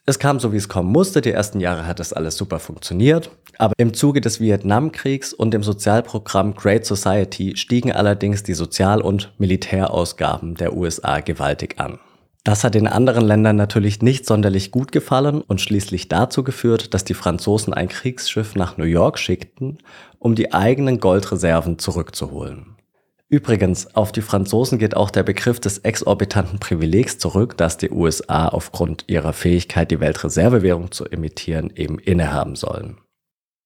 Es 0.07 0.19
kam 0.19 0.39
so, 0.39 0.53
wie 0.53 0.57
es 0.57 0.69
kommen 0.69 0.91
musste. 0.91 1.21
Die 1.21 1.31
ersten 1.31 1.59
Jahre 1.59 1.87
hat 1.87 1.99
das 1.99 2.13
alles 2.13 2.37
super 2.37 2.59
funktioniert. 2.59 3.31
Aber 3.57 3.73
im 3.77 3.93
Zuge 3.95 4.21
des 4.21 4.39
Vietnamkriegs 4.39 5.33
und 5.33 5.51
dem 5.51 5.63
Sozialprogramm 5.63 6.53
Great 6.53 6.85
Society 6.85 7.55
stiegen 7.55 7.91
allerdings 7.91 8.43
die 8.43 8.53
Sozial- 8.53 9.01
und 9.01 9.33
Militärausgaben 9.39 10.55
der 10.55 10.75
USA 10.75 11.21
gewaltig 11.21 11.79
an. 11.79 11.97
Das 12.43 12.63
hat 12.63 12.75
den 12.75 12.87
anderen 12.87 13.25
Ländern 13.25 13.55
natürlich 13.55 14.03
nicht 14.03 14.27
sonderlich 14.27 14.69
gut 14.69 14.91
gefallen 14.91 15.41
und 15.41 15.61
schließlich 15.61 16.09
dazu 16.09 16.43
geführt, 16.43 16.93
dass 16.93 17.03
die 17.03 17.15
Franzosen 17.15 17.73
ein 17.73 17.87
Kriegsschiff 17.87 18.53
nach 18.53 18.77
New 18.77 18.83
York 18.83 19.17
schickten, 19.17 19.79
um 20.19 20.35
die 20.35 20.53
eigenen 20.53 20.99
Goldreserven 20.99 21.79
zurückzuholen. 21.79 22.75
Übrigens, 23.27 23.95
auf 23.95 24.11
die 24.11 24.21
Franzosen 24.21 24.77
geht 24.77 24.95
auch 24.95 25.09
der 25.09 25.23
Begriff 25.23 25.59
des 25.59 25.79
exorbitanten 25.79 26.59
Privilegs 26.59 27.17
zurück, 27.17 27.57
das 27.57 27.77
die 27.77 27.89
USA 27.89 28.47
aufgrund 28.47 29.05
ihrer 29.07 29.33
Fähigkeit, 29.33 29.89
die 29.89 29.99
Weltreservewährung 29.99 30.91
zu 30.91 31.05
emittieren, 31.05 31.71
eben 31.75 31.97
innehaben 31.97 32.55
sollen. 32.55 32.99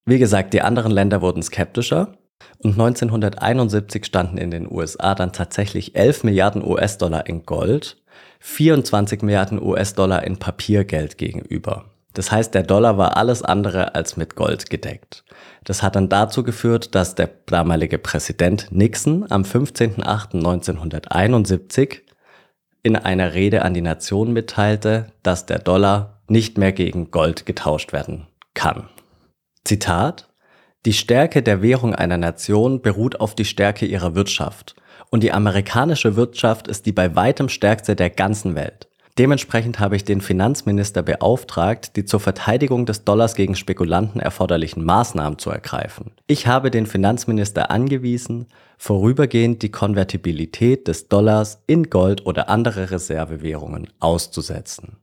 Wie 0.06 0.18
gesagt, 0.18 0.54
die 0.54 0.62
anderen 0.62 0.92
Länder 0.92 1.22
wurden 1.22 1.44
skeptischer 1.44 2.18
und 2.60 2.72
1971 2.72 4.06
standen 4.06 4.38
in 4.38 4.50
den 4.50 4.72
USA 4.72 5.14
dann 5.14 5.34
tatsächlich 5.34 5.96
11 5.96 6.24
Milliarden 6.24 6.66
US-Dollar 6.66 7.28
in 7.28 7.46
Gold 7.46 8.02
24 8.40 9.22
Milliarden 9.22 9.62
US-Dollar 9.62 10.24
in 10.24 10.38
Papiergeld 10.38 11.18
gegenüber. 11.18 11.86
Das 12.14 12.32
heißt, 12.32 12.56
der 12.56 12.64
Dollar 12.64 12.98
war 12.98 13.18
alles 13.18 13.44
andere 13.44 13.96
als 13.96 14.16
mit 14.18 14.36
Gold 14.36 14.70
gedeckt. 14.70 15.24
Das 15.64 15.82
hat 15.84 15.96
dann 15.96 16.10
dazu 16.10 16.44
geführt, 16.44 16.94
dass 16.96 17.16
der 17.16 17.30
damalige 17.46 18.00
Präsident 18.00 18.68
Nixon 18.72 19.26
am 19.30 19.44
15.08.1971 19.44 22.00
in 22.82 22.96
einer 22.96 23.34
Rede 23.34 23.64
an 23.64 23.74
die 23.74 23.82
Nation 23.82 24.32
mitteilte, 24.34 25.12
dass 25.22 25.46
der 25.46 25.60
Dollar 25.60 26.22
nicht 26.28 26.58
mehr 26.58 26.72
gegen 26.72 27.12
Gold 27.12 27.46
getauscht 27.46 27.94
werden 27.94 28.28
kann. 28.54 28.90
Zitat 29.64 30.30
Die 30.86 30.94
Stärke 30.94 31.44
der 31.44 31.62
Währung 31.62 31.94
einer 31.94 32.18
Nation 32.18 32.82
beruht 32.82 33.20
auf 33.20 33.36
die 33.36 33.46
Stärke 33.46 33.86
ihrer 33.86 34.16
Wirtschaft 34.16 34.76
und 35.10 35.24
die 35.24 35.32
amerikanische 35.32 36.16
Wirtschaft 36.16 36.68
ist 36.68 36.86
die 36.86 36.92
bei 36.92 37.16
weitem 37.16 37.50
stärkste 37.50 37.96
der 37.96 38.10
ganzen 38.10 38.56
Welt. 38.56 38.89
Dementsprechend 39.18 39.80
habe 39.80 39.96
ich 39.96 40.06
den 40.06 40.22
Finanzminister 40.22 41.04
beauftragt, 41.04 41.96
die 41.96 42.06
zur 42.06 42.20
Verteidigung 42.20 42.86
des 42.86 43.04
Dollars 43.04 43.36
gegen 43.36 43.56
Spekulanten 43.56 44.22
erforderlichen 44.22 44.84
Maßnahmen 44.84 45.40
zu 45.40 45.50
ergreifen. 45.50 46.12
Ich 46.28 46.48
habe 46.48 46.72
den 46.72 46.86
Finanzminister 46.86 47.70
angewiesen, 47.70 48.48
vorübergehend 48.78 49.62
die 49.62 49.72
Konvertibilität 49.72 50.88
des 50.88 51.10
Dollars 51.10 51.62
in 51.68 51.90
Gold 51.90 52.26
oder 52.26 52.50
andere 52.50 52.92
Reservewährungen 52.92 53.88
auszusetzen. 54.00 54.98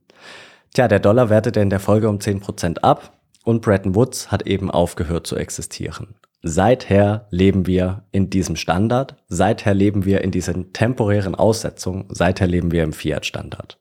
Tja, 0.72 0.88
der 0.88 1.00
Dollar 1.00 1.28
wertete 1.28 1.60
in 1.60 1.70
der 1.70 1.80
Folge 1.80 2.08
um 2.08 2.18
10% 2.18 2.78
ab 2.78 3.12
und 3.44 3.62
Bretton 3.62 3.94
Woods 3.94 4.30
hat 4.30 4.46
eben 4.46 4.70
aufgehört 4.70 5.26
zu 5.26 5.36
existieren. 5.36 6.16
Seither 6.42 7.26
leben 7.30 7.66
wir 7.66 8.04
in 8.12 8.30
diesem 8.30 8.56
Standard, 8.56 9.16
seither 9.28 9.75
leben 9.75 10.04
wir 10.04 10.22
in 10.22 10.30
diesen 10.30 10.72
temporären 10.72 11.34
Aussetzungen, 11.34 12.06
seither 12.08 12.46
leben 12.46 12.70
wir 12.72 12.84
im 12.84 12.92
Fiat-Standard. 12.92 13.78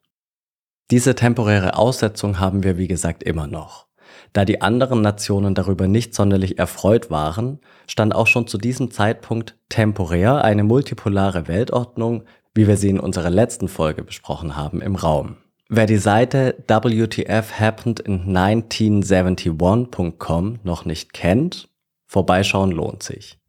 Diese 0.91 1.15
temporäre 1.15 1.77
Aussetzung 1.77 2.39
haben 2.39 2.63
wir, 2.63 2.77
wie 2.77 2.87
gesagt, 2.87 3.23
immer 3.23 3.47
noch. 3.47 3.87
Da 4.33 4.45
die 4.45 4.61
anderen 4.61 5.01
Nationen 5.01 5.55
darüber 5.55 5.87
nicht 5.87 6.13
sonderlich 6.13 6.59
erfreut 6.59 7.09
waren, 7.09 7.59
stand 7.87 8.13
auch 8.13 8.27
schon 8.27 8.45
zu 8.47 8.57
diesem 8.57 8.91
Zeitpunkt 8.91 9.57
temporär 9.69 10.43
eine 10.43 10.63
multipolare 10.63 11.47
Weltordnung, 11.47 12.25
wie 12.53 12.67
wir 12.67 12.77
sie 12.77 12.89
in 12.89 12.99
unserer 12.99 13.31
letzten 13.31 13.67
Folge 13.67 14.03
besprochen 14.03 14.55
haben, 14.55 14.81
im 14.81 14.95
Raum. 14.95 15.37
Wer 15.69 15.87
die 15.87 15.97
Seite 15.97 16.63
WTF 16.67 17.59
Happened 17.59 18.01
in 18.01 18.37
1971.com 18.37 20.59
noch 20.63 20.85
nicht 20.85 21.13
kennt, 21.13 21.69
Vorbeischauen 22.05 22.71
lohnt 22.71 23.01
sich. 23.01 23.39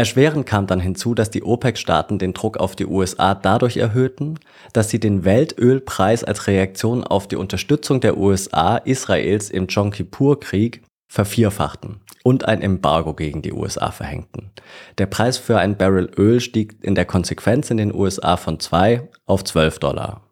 Erschwerend 0.00 0.46
kam 0.46 0.66
dann 0.66 0.80
hinzu, 0.80 1.14
dass 1.14 1.28
die 1.28 1.42
OPEC-Staaten 1.42 2.18
den 2.18 2.32
Druck 2.32 2.56
auf 2.56 2.74
die 2.74 2.86
USA 2.86 3.34
dadurch 3.34 3.76
erhöhten, 3.76 4.38
dass 4.72 4.88
sie 4.88 4.98
den 4.98 5.26
Weltölpreis 5.26 6.24
als 6.24 6.46
Reaktion 6.46 7.04
auf 7.04 7.28
die 7.28 7.36
Unterstützung 7.36 8.00
der 8.00 8.16
USA 8.16 8.78
Israels 8.78 9.50
im 9.50 9.66
Yom 9.66 9.90
Kippur-Krieg 9.90 10.82
vervierfachten 11.06 12.00
und 12.24 12.46
ein 12.46 12.62
Embargo 12.62 13.12
gegen 13.12 13.42
die 13.42 13.52
USA 13.52 13.90
verhängten. 13.90 14.52
Der 14.96 15.04
Preis 15.04 15.36
für 15.36 15.58
ein 15.58 15.76
Barrel 15.76 16.10
Öl 16.16 16.40
stieg 16.40 16.78
in 16.80 16.94
der 16.94 17.04
Konsequenz 17.04 17.70
in 17.70 17.76
den 17.76 17.94
USA 17.94 18.38
von 18.38 18.58
2 18.58 19.06
auf 19.26 19.44
12 19.44 19.80
Dollar. 19.80 20.22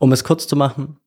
Um 0.00 0.10
es 0.10 0.24
kurz 0.24 0.48
zu 0.48 0.56
machen, 0.56 0.98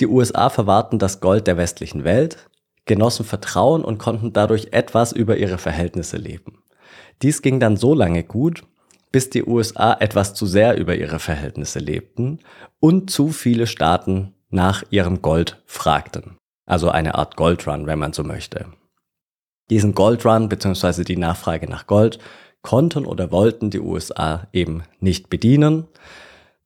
die 0.00 0.06
USA 0.06 0.48
verwahrten 0.48 0.98
das 0.98 1.20
Gold 1.20 1.46
der 1.46 1.58
westlichen 1.58 2.04
Welt, 2.04 2.48
genossen 2.86 3.26
Vertrauen 3.26 3.84
und 3.84 3.98
konnten 3.98 4.32
dadurch 4.32 4.68
etwas 4.70 5.12
über 5.12 5.36
ihre 5.36 5.58
Verhältnisse 5.58 6.16
leben. 6.16 6.62
Dies 7.22 7.42
ging 7.42 7.60
dann 7.60 7.76
so 7.76 7.94
lange 7.94 8.24
gut, 8.24 8.64
bis 9.12 9.30
die 9.30 9.44
USA 9.44 9.96
etwas 9.98 10.34
zu 10.34 10.46
sehr 10.46 10.76
über 10.76 10.96
ihre 10.96 11.18
Verhältnisse 11.18 11.78
lebten 11.78 12.40
und 12.80 13.10
zu 13.10 13.28
viele 13.28 13.66
Staaten 13.66 14.34
nach 14.50 14.84
ihrem 14.90 15.22
Gold 15.22 15.62
fragten. 15.66 16.36
Also 16.66 16.90
eine 16.90 17.14
Art 17.14 17.36
Goldrun, 17.36 17.86
wenn 17.86 17.98
man 17.98 18.12
so 18.12 18.24
möchte. 18.24 18.66
Diesen 19.70 19.94
Goldrun 19.94 20.48
bzw. 20.48 21.04
die 21.04 21.16
Nachfrage 21.16 21.68
nach 21.68 21.86
Gold 21.86 22.18
konnten 22.62 23.06
oder 23.06 23.30
wollten 23.30 23.70
die 23.70 23.80
USA 23.80 24.48
eben 24.52 24.82
nicht 25.00 25.30
bedienen 25.30 25.86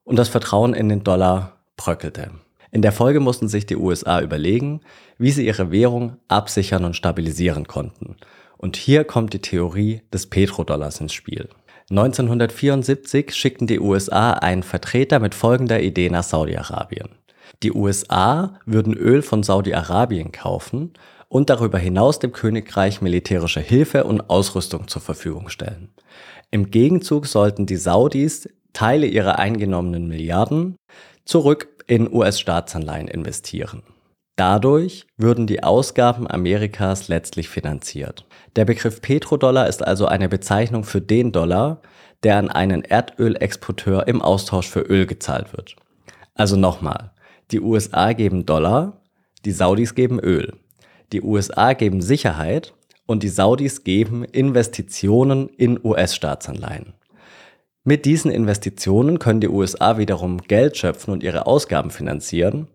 und 0.05 0.17
das 0.17 0.29
Vertrauen 0.29 0.75
in 0.75 0.89
den 0.89 1.05
Dollar 1.05 1.61
bröckelte. 1.77 2.31
In 2.73 2.83
der 2.83 2.93
Folge 2.93 3.21
mussten 3.21 3.49
sich 3.49 3.67
die 3.67 3.77
USA 3.77 4.21
überlegen, 4.21 4.81
wie 5.19 5.31
sie 5.31 5.47
ihre 5.47 5.71
Währung 5.71 6.17
absichern 6.29 6.85
und 6.85 6.97
stabilisieren 6.97 7.67
konnten. 7.67 8.17
Und 8.61 8.77
hier 8.77 9.05
kommt 9.05 9.33
die 9.33 9.41
Theorie 9.41 10.03
des 10.13 10.27
Petrodollars 10.27 11.01
ins 11.01 11.15
Spiel. 11.15 11.49
1974 11.89 13.35
schickten 13.35 13.67
die 13.67 13.81
USA 13.81 14.33
einen 14.35 14.63
Vertreter 14.63 15.19
mit 15.19 15.35
folgender 15.35 15.81
Idee 15.81 16.11
nach 16.11 16.25
Saudi-Arabien. 16.25 17.09
Die 17.63 17.73
USA 17.73 18.61
würden 18.67 18.93
Öl 18.93 19.23
von 19.23 19.43
Saudi-Arabien 19.43 20.31
kaufen 20.31 20.93
und 21.29 21.49
darüber 21.49 21.79
hinaus 21.79 22.19
dem 22.19 22.33
Königreich 22.33 23.01
militärische 23.01 23.61
Hilfe 23.61 24.05
und 24.05 24.29
Ausrüstung 24.29 24.89
zur 24.89 25.01
Verfügung 25.01 25.49
stellen. 25.49 25.89
Im 26.51 26.71
Gegenzug 26.71 27.27
sollten 27.27 27.65
die 27.65 27.77
Saudis 27.77 28.47
Teile 28.75 29.07
ihrer 29.07 29.39
eingenommenen 29.39 30.07
Milliarden 30.07 30.77
zurück 31.25 31.69
in 31.87 32.13
US-Staatsanleihen 32.13 33.09
investieren. 33.09 33.83
Dadurch 34.41 35.07
würden 35.19 35.47
die 35.47 35.63
Ausgaben 35.63 36.27
Amerikas 36.27 37.09
letztlich 37.09 37.51
finanziert. 37.51 38.25
Der 38.57 38.65
Begriff 38.65 39.03
Petrodollar 39.03 39.69
ist 39.69 39.87
also 39.87 40.07
eine 40.07 40.31
Bezeichnung 40.31 40.85
für 40.85 41.03
den 41.03 41.31
Dollar, 41.31 41.83
der 42.23 42.39
an 42.39 42.49
einen 42.49 42.81
Erdölexporteur 42.81 44.09
im 44.09 44.23
Austausch 44.23 44.67
für 44.67 44.81
Öl 44.81 45.05
gezahlt 45.05 45.53
wird. 45.53 45.77
Also 46.35 46.57
nochmal, 46.57 47.11
die 47.51 47.61
USA 47.61 48.15
geben 48.15 48.47
Dollar, 48.47 49.03
die 49.45 49.53
Saudis 49.53 49.95
geben 49.95 50.19
Öl. 50.19 50.55
Die 51.13 51.21
USA 51.21 51.75
geben 51.75 52.01
Sicherheit 52.01 52.73
und 53.05 53.23
die 53.23 53.29
Saudis 53.29 53.85
geben 53.85 54.25
Investitionen 54.25 55.51
in 55.51 55.79
US-Staatsanleihen. 55.85 56.95
Mit 57.85 58.07
diesen 58.07 58.31
Investitionen 58.31 59.19
können 59.19 59.43
die 59.43 59.51
USA 59.51 59.99
wiederum 59.99 60.39
Geld 60.39 60.79
schöpfen 60.79 61.13
und 61.13 61.23
ihre 61.23 61.45
Ausgaben 61.45 61.91
finanzieren 61.91 62.69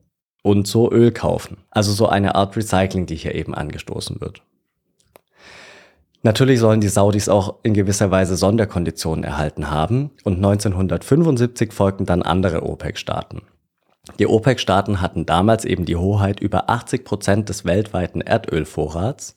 und 0.46 0.68
so 0.68 0.92
Öl 0.92 1.12
kaufen. 1.12 1.58
Also 1.72 1.92
so 1.92 2.08
eine 2.08 2.36
Art 2.36 2.56
Recycling, 2.56 3.08
die 3.08 3.16
hier 3.16 3.34
eben 3.34 3.56
angestoßen 3.56 4.22
wird. 4.22 4.44
Natürlich 6.22 6.60
sollen 6.60 6.82
die 6.82 6.88
Saudis 6.88 7.30
auch 7.30 7.56
in 7.64 7.74
gewisser 7.74 8.12
Weise 8.12 8.38
Sonderkonditionen 8.38 9.24
erhalten 9.24 9.72
haben 9.72 10.12
und 10.24 10.36
1975 10.36 11.74
folgten 11.74 12.06
dann 12.06 12.22
andere 12.22 12.62
OPEC-Staaten. 12.62 13.42
Die 14.20 14.28
OPEC-Staaten 14.28 15.02
hatten 15.02 15.26
damals 15.26 15.66
eben 15.66 15.86
die 15.86 15.96
Hoheit 15.96 16.40
über 16.40 16.70
80 16.70 17.06
Prozent 17.06 17.50
des 17.50 17.66
weltweiten 17.66 18.22
Erdölvorrats. 18.22 19.34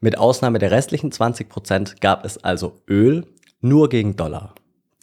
Mit 0.00 0.18
Ausnahme 0.18 0.58
der 0.58 0.70
restlichen 0.70 1.10
20 1.10 1.48
Prozent 1.48 2.00
gab 2.02 2.26
es 2.26 2.36
also 2.44 2.82
Öl 2.86 3.26
nur 3.62 3.88
gegen 3.88 4.16
Dollar. 4.16 4.54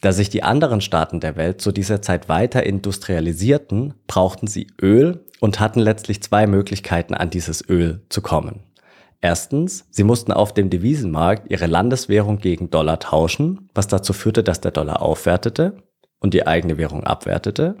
Da 0.02 0.12
sich 0.12 0.30
die 0.30 0.44
anderen 0.44 0.80
Staaten 0.80 1.18
der 1.18 1.34
Welt 1.34 1.60
zu 1.60 1.72
dieser 1.72 2.00
Zeit 2.00 2.28
weiter 2.28 2.64
industrialisierten, 2.64 3.94
brauchten 4.06 4.46
sie 4.46 4.68
Öl 4.80 5.24
und 5.42 5.58
hatten 5.58 5.80
letztlich 5.80 6.22
zwei 6.22 6.46
Möglichkeiten, 6.46 7.14
an 7.14 7.28
dieses 7.28 7.68
Öl 7.68 8.06
zu 8.10 8.22
kommen. 8.22 8.60
Erstens, 9.20 9.86
sie 9.90 10.04
mussten 10.04 10.30
auf 10.30 10.54
dem 10.54 10.70
Devisenmarkt 10.70 11.50
ihre 11.50 11.66
Landeswährung 11.66 12.38
gegen 12.38 12.70
Dollar 12.70 13.00
tauschen, 13.00 13.68
was 13.74 13.88
dazu 13.88 14.12
führte, 14.12 14.44
dass 14.44 14.60
der 14.60 14.70
Dollar 14.70 15.02
aufwertete 15.02 15.82
und 16.20 16.32
die 16.32 16.46
eigene 16.46 16.78
Währung 16.78 17.02
abwertete. 17.02 17.74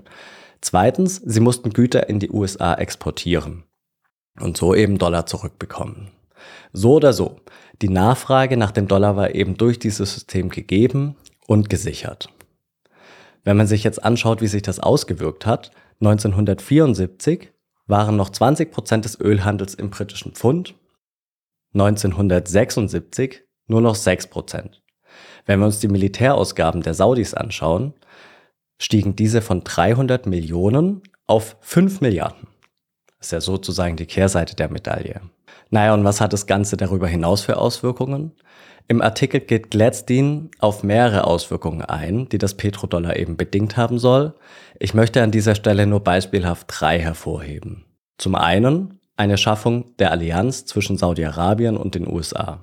Zweitens, 0.60 1.22
sie 1.24 1.38
mussten 1.38 1.70
Güter 1.70 2.08
in 2.08 2.18
die 2.18 2.32
USA 2.32 2.74
exportieren 2.74 3.62
und 4.40 4.56
so 4.56 4.74
eben 4.74 4.98
Dollar 4.98 5.26
zurückbekommen. 5.26 6.10
So 6.72 6.94
oder 6.94 7.12
so, 7.12 7.36
die 7.80 7.90
Nachfrage 7.90 8.56
nach 8.56 8.72
dem 8.72 8.88
Dollar 8.88 9.14
war 9.14 9.36
eben 9.36 9.56
durch 9.56 9.78
dieses 9.78 10.14
System 10.14 10.48
gegeben 10.48 11.14
und 11.46 11.70
gesichert. 11.70 12.28
Wenn 13.44 13.56
man 13.56 13.68
sich 13.68 13.84
jetzt 13.84 14.02
anschaut, 14.02 14.40
wie 14.40 14.48
sich 14.48 14.62
das 14.62 14.80
ausgewirkt 14.80 15.46
hat, 15.46 15.70
1974 16.02 17.52
waren 17.86 18.16
noch 18.16 18.30
20% 18.30 19.02
des 19.02 19.20
Ölhandels 19.20 19.74
im 19.74 19.90
britischen 19.90 20.32
Pfund, 20.32 20.74
1976 21.74 23.44
nur 23.68 23.80
noch 23.80 23.94
6%. 23.94 24.80
Wenn 25.46 25.60
wir 25.60 25.66
uns 25.66 25.78
die 25.78 25.88
Militärausgaben 25.88 26.82
der 26.82 26.94
Saudis 26.94 27.34
anschauen, 27.34 27.94
stiegen 28.80 29.14
diese 29.14 29.42
von 29.42 29.62
300 29.62 30.26
Millionen 30.26 31.02
auf 31.26 31.56
5 31.60 32.00
Milliarden. 32.00 32.48
Das 33.18 33.28
ist 33.28 33.32
ja 33.32 33.40
sozusagen 33.40 33.96
die 33.96 34.06
Kehrseite 34.06 34.56
der 34.56 34.70
Medaille. 34.70 35.20
Naja, 35.72 35.94
und 35.94 36.04
was 36.04 36.20
hat 36.20 36.34
das 36.34 36.46
Ganze 36.46 36.76
darüber 36.76 37.08
hinaus 37.08 37.40
für 37.40 37.56
Auswirkungen? 37.56 38.32
Im 38.88 39.00
Artikel 39.00 39.40
geht 39.40 39.70
Gladstein 39.70 40.50
auf 40.58 40.82
mehrere 40.82 41.24
Auswirkungen 41.24 41.80
ein, 41.80 42.28
die 42.28 42.36
das 42.36 42.58
Petrodollar 42.58 43.16
eben 43.16 43.38
bedingt 43.38 43.78
haben 43.78 43.98
soll. 43.98 44.34
Ich 44.78 44.92
möchte 44.92 45.22
an 45.22 45.30
dieser 45.30 45.54
Stelle 45.54 45.86
nur 45.86 46.00
beispielhaft 46.00 46.66
drei 46.68 46.98
hervorheben. 46.98 47.86
Zum 48.18 48.34
einen 48.34 49.00
eine 49.16 49.38
Schaffung 49.38 49.96
der 49.96 50.10
Allianz 50.10 50.66
zwischen 50.66 50.98
Saudi-Arabien 50.98 51.78
und 51.78 51.94
den 51.94 52.06
USA. 52.06 52.60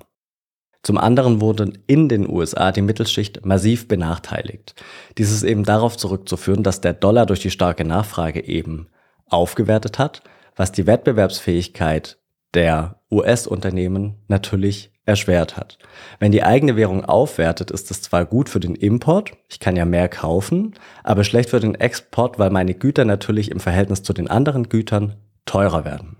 Zum 0.84 0.96
anderen 0.96 1.40
wurde 1.40 1.72
in 1.88 2.08
den 2.08 2.30
USA 2.30 2.70
die 2.70 2.82
Mittelschicht 2.82 3.44
massiv 3.44 3.88
benachteiligt. 3.88 4.76
Dies 5.18 5.32
ist 5.32 5.42
eben 5.42 5.64
darauf 5.64 5.96
zurückzuführen, 5.96 6.62
dass 6.62 6.80
der 6.80 6.92
Dollar 6.92 7.26
durch 7.26 7.40
die 7.40 7.50
starke 7.50 7.84
Nachfrage 7.84 8.44
eben 8.46 8.86
aufgewertet 9.26 9.98
hat, 9.98 10.22
was 10.54 10.70
die 10.70 10.86
Wettbewerbsfähigkeit 10.86 12.19
der 12.54 13.00
US-Unternehmen 13.10 14.16
natürlich 14.28 14.92
erschwert 15.06 15.56
hat. 15.56 15.78
Wenn 16.18 16.32
die 16.32 16.42
eigene 16.42 16.76
Währung 16.76 17.04
aufwertet, 17.04 17.70
ist 17.70 17.90
das 17.90 18.02
zwar 18.02 18.24
gut 18.24 18.48
für 18.48 18.60
den 18.60 18.74
Import, 18.74 19.32
ich 19.48 19.60
kann 19.60 19.76
ja 19.76 19.84
mehr 19.84 20.08
kaufen, 20.08 20.74
aber 21.02 21.24
schlecht 21.24 21.50
für 21.50 21.60
den 21.60 21.74
Export, 21.74 22.38
weil 22.38 22.50
meine 22.50 22.74
Güter 22.74 23.04
natürlich 23.04 23.50
im 23.50 23.60
Verhältnis 23.60 24.02
zu 24.02 24.12
den 24.12 24.28
anderen 24.28 24.68
Gütern 24.68 25.16
teurer 25.46 25.84
werden. 25.84 26.16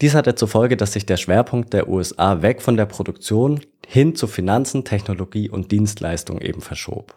Dies 0.00 0.14
hatte 0.14 0.34
zur 0.34 0.48
Folge, 0.48 0.76
dass 0.76 0.92
sich 0.92 1.06
der 1.06 1.16
Schwerpunkt 1.16 1.72
der 1.72 1.88
USA 1.88 2.42
weg 2.42 2.60
von 2.60 2.76
der 2.76 2.86
Produktion 2.86 3.60
hin 3.86 4.14
zu 4.14 4.26
Finanzen, 4.26 4.84
Technologie 4.84 5.48
und 5.48 5.72
Dienstleistungen 5.72 6.42
eben 6.42 6.60
verschob. 6.60 7.14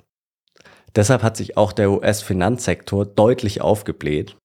Deshalb 0.96 1.22
hat 1.22 1.38
sich 1.38 1.58
auch 1.58 1.72
der 1.72 1.92
US-Finanzsektor 1.92 3.06
deutlich 3.06 3.62
aufgebläht 3.62 4.38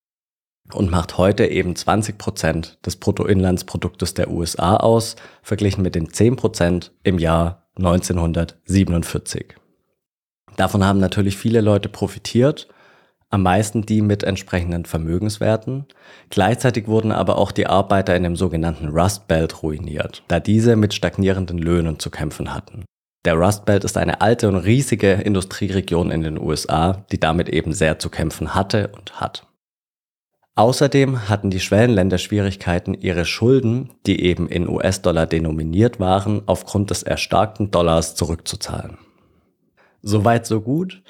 und 0.72 0.90
macht 0.90 1.18
heute 1.18 1.46
eben 1.46 1.76
20 1.76 2.18
Prozent 2.18 2.78
des 2.84 2.96
Bruttoinlandsproduktes 2.96 4.14
der 4.14 4.30
USA 4.30 4.76
aus, 4.76 5.16
verglichen 5.42 5.82
mit 5.82 5.94
den 5.94 6.12
10 6.12 6.36
Prozent 6.36 6.92
im 7.02 7.18
Jahr 7.18 7.68
1947. 7.76 9.54
Davon 10.56 10.84
haben 10.84 11.00
natürlich 11.00 11.36
viele 11.36 11.60
Leute 11.60 11.88
profitiert 11.88 12.68
am 13.34 13.42
meisten 13.42 13.84
die 13.84 14.00
mit 14.00 14.22
entsprechenden 14.22 14.84
Vermögenswerten. 14.84 15.86
Gleichzeitig 16.30 16.86
wurden 16.86 17.10
aber 17.10 17.36
auch 17.36 17.50
die 17.50 17.66
Arbeiter 17.66 18.14
in 18.14 18.22
dem 18.22 18.36
sogenannten 18.36 18.90
Rust 18.90 19.26
Belt 19.26 19.60
ruiniert, 19.60 20.22
da 20.28 20.38
diese 20.38 20.76
mit 20.76 20.94
stagnierenden 20.94 21.58
Löhnen 21.58 21.98
zu 21.98 22.10
kämpfen 22.10 22.54
hatten. 22.54 22.84
Der 23.24 23.34
Rust 23.34 23.64
Belt 23.64 23.82
ist 23.82 23.96
eine 23.96 24.20
alte 24.20 24.46
und 24.46 24.56
riesige 24.56 25.14
Industrieregion 25.14 26.12
in 26.12 26.22
den 26.22 26.38
USA, 26.38 27.04
die 27.10 27.18
damit 27.18 27.48
eben 27.48 27.72
sehr 27.72 27.98
zu 27.98 28.08
kämpfen 28.08 28.54
hatte 28.54 28.92
und 28.94 29.20
hat. 29.20 29.48
Außerdem 30.56 31.28
hatten 31.28 31.50
die 31.50 31.58
Schwellenländer 31.58 32.18
Schwierigkeiten, 32.18 32.94
ihre 32.94 33.24
Schulden, 33.24 33.90
die 34.06 34.22
eben 34.22 34.48
in 34.48 34.68
US-Dollar 34.68 35.26
denominiert 35.26 35.98
waren, 35.98 36.42
aufgrund 36.46 36.90
des 36.90 37.02
erstarkten 37.02 37.72
Dollars 37.72 38.14
zurückzuzahlen. 38.14 38.98
Soweit 40.02 40.46
so 40.46 40.60
gut. 40.60 41.02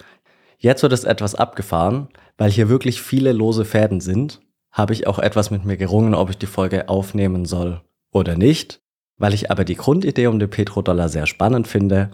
Jetzt 0.59 0.83
wird 0.83 0.95
es 0.95 1.05
etwas 1.05 1.35
abgefahren, 1.35 2.09
weil 2.39 2.51
hier 2.51 2.71
wirklich 2.71 3.03
viele 3.03 3.33
lose 3.33 3.67
Fäden 3.67 4.01
sind, 4.01 4.41
habe 4.71 4.93
ich 4.95 5.07
auch 5.07 5.19
etwas 5.19 5.51
mit 5.51 5.65
mir 5.65 5.77
gerungen, 5.77 6.15
ob 6.15 6.31
ich 6.31 6.39
die 6.39 6.47
Folge 6.47 6.89
aufnehmen 6.89 7.45
soll 7.45 7.83
oder 8.13 8.37
nicht. 8.37 8.81
Weil 9.17 9.35
ich 9.35 9.51
aber 9.51 9.65
die 9.65 9.77
Grundidee 9.77 10.27
um 10.27 10.39
den 10.39 10.51
Petrodollar 10.51 11.09
sehr 11.09 11.27
spannend 11.27 11.69
finde, 11.69 12.11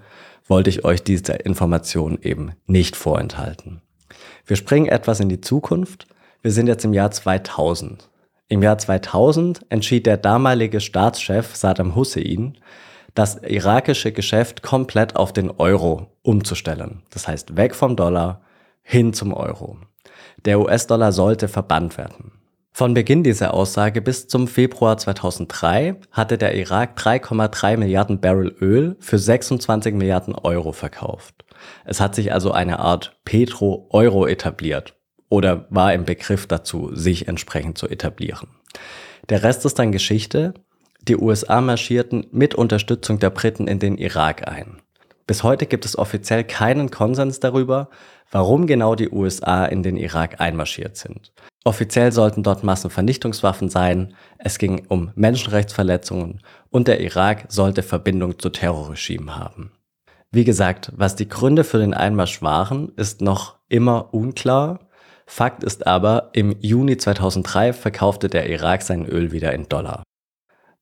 wollte 0.47 0.69
ich 0.69 0.85
euch 0.85 1.03
diese 1.03 1.33
Information 1.33 2.19
eben 2.21 2.53
nicht 2.67 2.97
vorenthalten. 2.97 3.81
Wir 4.45 4.57
springen 4.57 4.87
etwas 4.87 5.21
in 5.21 5.29
die 5.29 5.41
Zukunft. 5.41 6.07
Wir 6.43 6.53
sind 6.53 6.69
jetzt 6.69 6.87
im 6.87 6.95
Jahr 6.95 7.11
2000. 7.11 8.09
Im 8.49 8.63
Jahr 8.63 8.79
2000 8.79 9.67
entschied 9.69 10.07
der 10.07 10.17
damalige 10.17 10.81
Staatschef 10.81 11.55
Saddam 11.55 11.95
Hussein, 11.95 12.57
das 13.15 13.43
irakische 13.43 14.13
Geschäft 14.13 14.63
komplett 14.63 15.17
auf 15.17 15.35
den 15.35 15.51
Euro 15.51 16.07
umzustellen. 16.23 17.03
Das 17.11 17.29
heißt, 17.29 17.59
weg 17.59 17.75
vom 17.75 17.95
Dollar 17.95 18.41
hin 18.83 19.13
zum 19.13 19.35
Euro. 19.35 19.77
Der 20.47 20.61
US-Dollar 20.61 21.13
sollte 21.13 21.47
verbannt 21.47 21.99
werden. 21.99 22.33
Von 22.73 22.95
Beginn 22.95 23.23
dieser 23.23 23.53
Aussage 23.53 24.01
bis 24.01 24.27
zum 24.27 24.49
Februar 24.49 24.97
2003 24.97 25.97
hatte 26.11 26.39
der 26.39 26.55
Irak 26.55 26.99
3,3 26.99 27.77
Milliarden 27.77 28.19
Barrel 28.19 28.57
Öl 28.63 28.97
für 29.01 29.19
26 29.19 29.95
Milliarden 29.95 30.35
Euro 30.35 30.73
verkauft. 30.73 31.45
Es 31.85 32.01
hat 32.01 32.15
sich 32.15 32.33
also 32.33 32.53
eine 32.53 32.79
Art 32.79 33.21
Petro-Euro 33.27 34.27
etabliert 34.27 34.95
oder 35.31 35.65
war 35.71 35.95
im 35.95 36.05
Begriff 36.05 36.47
dazu, 36.47 36.91
sich 36.93 37.27
entsprechend 37.27 37.79
zu 37.79 37.89
etablieren. 37.89 38.49
Der 39.31 39.43
Rest 39.43 39.65
ist 39.65 39.79
dann 39.79 39.93
Geschichte 39.93 40.53
die 41.09 41.17
USA 41.17 41.63
marschierten 41.63 42.27
mit 42.31 42.55
Unterstützung 42.55 43.19
der 43.19 43.31
Briten 43.31 43.67
in 43.67 43.79
den 43.79 43.97
Irak 43.97 44.47
ein. 44.47 44.83
Bis 45.27 45.43
heute 45.43 45.65
gibt 45.65 45.87
es 45.87 45.97
offiziell 45.97 46.45
keinen 46.45 46.91
Konsens 46.91 47.41
darüber, 47.41 47.89
warum 48.31 48.67
genau 48.67 48.95
die 48.95 49.09
USA 49.09 49.65
in 49.65 49.83
den 49.83 49.97
Irak 49.97 50.41
einmarschiert 50.41 50.97
sind. 50.97 51.33
Offiziell 51.65 52.11
sollten 52.13 52.43
dort 52.43 52.65
Massenvernichtungswaffen 52.65 53.69
sein, 53.69 54.15
es 54.39 54.59
ging 54.59 54.87
um 54.89 55.13
Menschenrechtsverletzungen 55.15 56.43
und 56.71 56.89
der 56.89 57.01
Irak 57.01 57.45
sollte 57.49 57.83
Verbindung 57.83 58.39
zu 58.39 58.51
Terrorregimen 58.51 59.37
haben. 59.37 59.73
Wie 60.33 60.45
gesagt, 60.45 60.93
was 60.97 61.17
die 61.17 61.29
Gründe 61.29 61.65
für 61.65 61.79
den 61.79 61.95
Einmarsch 61.95 62.41
waren, 62.43 62.93
ist 62.97 63.21
noch 63.21 63.57
immer 63.69 64.13
unklar. 64.15 64.81
Fakt 65.33 65.63
ist 65.63 65.87
aber, 65.87 66.31
im 66.33 66.57
Juni 66.59 66.97
2003 66.97 67.73
verkaufte 67.73 68.29
der 68.29 68.51
Irak 68.51 68.83
sein 68.83 69.07
Öl 69.07 69.31
wieder 69.31 69.53
in 69.53 69.69
Dollar. 69.69 70.03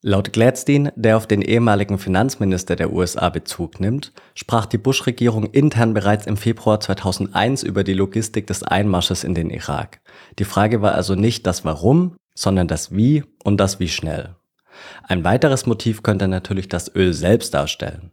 Laut 0.00 0.32
Gladstein, 0.32 0.90
der 0.96 1.18
auf 1.18 1.26
den 1.26 1.42
ehemaligen 1.42 1.98
Finanzminister 1.98 2.74
der 2.74 2.90
USA 2.90 3.28
Bezug 3.28 3.78
nimmt, 3.78 4.14
sprach 4.34 4.64
die 4.64 4.78
Bush-Regierung 4.78 5.44
intern 5.44 5.92
bereits 5.92 6.26
im 6.26 6.38
Februar 6.38 6.80
2001 6.80 7.62
über 7.62 7.84
die 7.84 7.92
Logistik 7.92 8.46
des 8.46 8.62
Einmarsches 8.62 9.22
in 9.22 9.34
den 9.34 9.50
Irak. 9.50 10.00
Die 10.38 10.46
Frage 10.46 10.80
war 10.80 10.94
also 10.94 11.14
nicht 11.14 11.46
das 11.46 11.66
Warum, 11.66 12.16
sondern 12.34 12.68
das 12.68 12.90
Wie 12.90 13.24
und 13.44 13.58
das 13.58 13.80
Wie 13.80 13.88
schnell. 13.88 14.34
Ein 15.02 15.24
weiteres 15.24 15.66
Motiv 15.66 16.02
könnte 16.02 16.26
natürlich 16.26 16.70
das 16.70 16.92
Öl 16.96 17.12
selbst 17.12 17.52
darstellen. 17.52 18.12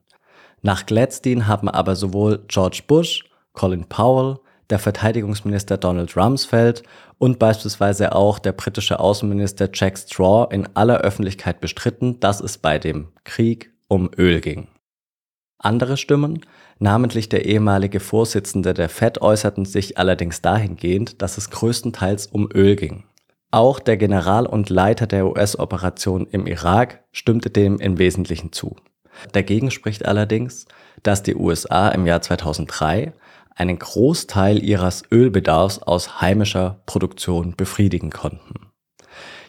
Nach 0.62 0.86
Gladstein 0.86 1.48
haben 1.48 1.70
aber 1.70 1.96
sowohl 1.96 2.44
George 2.50 2.82
Bush, 2.86 3.24
Colin 3.54 3.86
Powell 3.86 4.40
der 4.70 4.80
Verteidigungsminister 4.80 5.78
Donald 5.78 6.16
Rumsfeld 6.18 6.84
und 7.18 7.40
beispielsweise 7.40 8.14
auch 8.14 8.40
der 8.40 8.52
britische 8.52 9.00
Außenminister 9.00 9.70
Jack 9.74 9.98
Straw 9.98 10.54
in 10.54 10.68
aller 10.76 11.00
Öffentlichkeit 11.00 11.62
bestritten, 11.62 12.20
dass 12.20 12.42
es 12.42 12.58
bei 12.58 12.80
dem 12.80 13.10
Krieg 13.24 13.72
um 13.88 14.10
Öl 14.18 14.42
ging. 14.42 14.68
Andere 15.58 15.98
Stimmen, 15.98 16.42
namentlich 16.80 17.30
der 17.30 17.46
ehemalige 17.46 18.00
Vorsitzende 18.00 18.74
der 18.74 18.90
Fed, 18.90 19.22
äußerten 19.22 19.66
sich 19.66 19.98
allerdings 19.98 20.42
dahingehend, 20.42 21.22
dass 21.22 21.38
es 21.38 21.50
größtenteils 21.50 22.28
um 22.28 22.50
Öl 22.54 22.76
ging. 22.76 23.04
Auch 23.52 23.80
der 23.80 23.96
General 23.96 24.46
und 24.46 24.70
Leiter 24.70 25.08
der 25.08 25.26
US-Operation 25.28 26.28
im 26.28 26.46
Irak 26.46 27.04
stimmte 27.12 27.50
dem 27.50 27.80
im 27.80 27.98
Wesentlichen 27.98 28.52
zu. 28.52 28.76
Dagegen 29.32 29.72
spricht 29.72 30.06
allerdings, 30.06 30.66
dass 31.04 31.24
die 31.24 31.36
USA 31.36 31.90
im 31.90 32.06
Jahr 32.06 32.22
2003 32.22 33.14
einen 33.56 33.80
Großteil 33.80 34.64
ihres 34.64 35.04
Ölbedarfs 35.12 35.80
aus 35.80 36.22
heimischer 36.22 36.82
Produktion 36.86 37.56
befriedigen 37.56 38.12
konnten. 38.12 38.68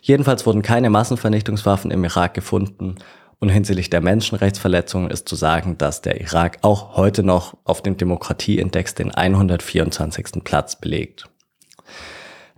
Jedenfalls 0.00 0.46
wurden 0.46 0.62
keine 0.62 0.88
Massenvernichtungswaffen 0.88 1.90
im 1.90 2.04
Irak 2.04 2.34
gefunden 2.34 2.96
und 3.40 3.48
hinsichtlich 3.48 3.90
der 3.90 4.00
Menschenrechtsverletzungen 4.00 5.10
ist 5.10 5.28
zu 5.28 5.34
sagen, 5.34 5.76
dass 5.76 6.00
der 6.00 6.20
Irak 6.20 6.58
auch 6.62 6.96
heute 6.96 7.22
noch 7.22 7.56
auf 7.64 7.82
dem 7.82 7.96
Demokratieindex 7.96 8.94
den 8.94 9.10
124. 9.12 10.44
Platz 10.44 10.76
belegt. 10.76 11.28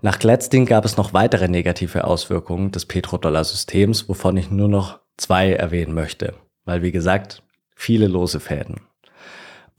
Nach 0.00 0.18
Gladstein 0.18 0.66
gab 0.66 0.84
es 0.84 0.96
noch 0.96 1.12
weitere 1.12 1.48
negative 1.48 2.04
Auswirkungen 2.04 2.70
des 2.70 2.86
Petrodollar-Systems, 2.86 4.08
wovon 4.08 4.36
ich 4.36 4.50
nur 4.50 4.68
noch 4.68 5.00
zwei 5.16 5.52
erwähnen 5.52 5.94
möchte, 5.94 6.34
weil 6.64 6.82
wie 6.82 6.92
gesagt, 6.92 7.42
viele 7.74 8.06
lose 8.06 8.38
Fäden. 8.38 8.87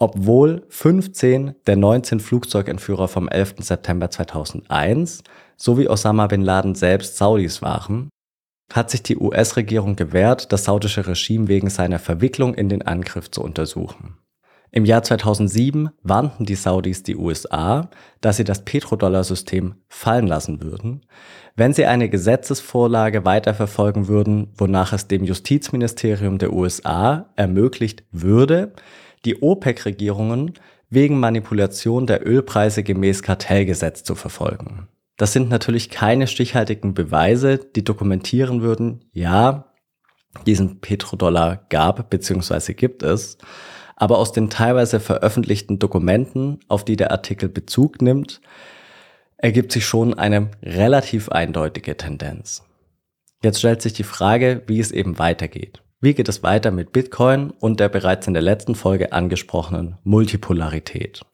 Obwohl 0.01 0.63
15 0.69 1.55
der 1.67 1.75
19 1.75 2.21
Flugzeugentführer 2.21 3.09
vom 3.09 3.27
11. 3.27 3.55
September 3.59 4.09
2001 4.09 5.23
sowie 5.57 5.89
Osama 5.89 6.27
bin 6.27 6.41
Laden 6.41 6.73
selbst 6.73 7.17
Saudis 7.17 7.61
waren, 7.61 8.09
hat 8.71 8.89
sich 8.89 9.03
die 9.03 9.17
US-Regierung 9.17 9.97
gewehrt, 9.97 10.53
das 10.53 10.63
saudische 10.63 11.05
Regime 11.05 11.49
wegen 11.49 11.69
seiner 11.69 11.99
Verwicklung 11.99 12.53
in 12.53 12.69
den 12.69 12.81
Angriff 12.81 13.29
zu 13.29 13.43
untersuchen. 13.43 14.15
Im 14.71 14.85
Jahr 14.85 15.03
2007 15.03 15.89
warnten 16.03 16.45
die 16.45 16.55
Saudis 16.55 17.03
die 17.03 17.17
USA, 17.17 17.89
dass 18.21 18.37
sie 18.37 18.43
das 18.43 18.63
Petrodollar-System 18.63 19.75
fallen 19.89 20.27
lassen 20.27 20.61
würden, 20.61 21.01
wenn 21.55 21.73
sie 21.73 21.87
eine 21.87 22.07
Gesetzesvorlage 22.07 23.25
weiterverfolgen 23.25 24.07
würden, 24.07 24.53
wonach 24.55 24.93
es 24.93 25.07
dem 25.07 25.25
Justizministerium 25.25 26.37
der 26.37 26.53
USA 26.53 27.31
ermöglicht 27.35 28.03
würde, 28.11 28.73
die 29.25 29.41
OPEC-Regierungen 29.41 30.53
wegen 30.89 31.19
Manipulation 31.19 32.07
der 32.07 32.25
Ölpreise 32.25 32.83
gemäß 32.83 33.21
Kartellgesetz 33.23 34.03
zu 34.03 34.15
verfolgen. 34.15 34.87
Das 35.17 35.33
sind 35.33 35.49
natürlich 35.49 35.89
keine 35.89 36.27
stichhaltigen 36.27 36.93
Beweise, 36.93 37.57
die 37.57 37.83
dokumentieren 37.83 38.61
würden, 38.61 39.05
ja, 39.11 39.65
diesen 40.45 40.79
Petrodollar 40.79 41.65
gab 41.69 42.09
bzw. 42.09 42.73
gibt 42.73 43.03
es, 43.03 43.37
aber 43.95 44.17
aus 44.17 44.31
den 44.31 44.49
teilweise 44.49 44.99
veröffentlichten 44.99 45.79
Dokumenten, 45.79 46.59
auf 46.67 46.85
die 46.85 46.95
der 46.95 47.11
Artikel 47.11 47.49
Bezug 47.49 48.01
nimmt, 48.01 48.39
ergibt 49.37 49.71
sich 49.71 49.85
schon 49.85 50.13
eine 50.13 50.51
relativ 50.63 51.29
eindeutige 51.29 51.97
Tendenz. 51.97 52.63
Jetzt 53.43 53.59
stellt 53.59 53.81
sich 53.81 53.93
die 53.93 54.03
Frage, 54.03 54.63
wie 54.67 54.79
es 54.79 54.91
eben 54.91 55.19
weitergeht. 55.19 55.81
Wie 56.01 56.13
geht 56.13 56.29
es 56.29 56.43
weiter 56.43 56.71
mit 56.71 56.93
Bitcoin 56.93 57.51
und 57.51 57.81
der 57.81 57.89
bereits 57.89 58.25
in 58.25 58.33
der 58.33 58.41
letzten 58.41 58.73
Folge 58.73 59.11
angesprochenen 59.11 59.97
Multipolarität? 60.05 61.25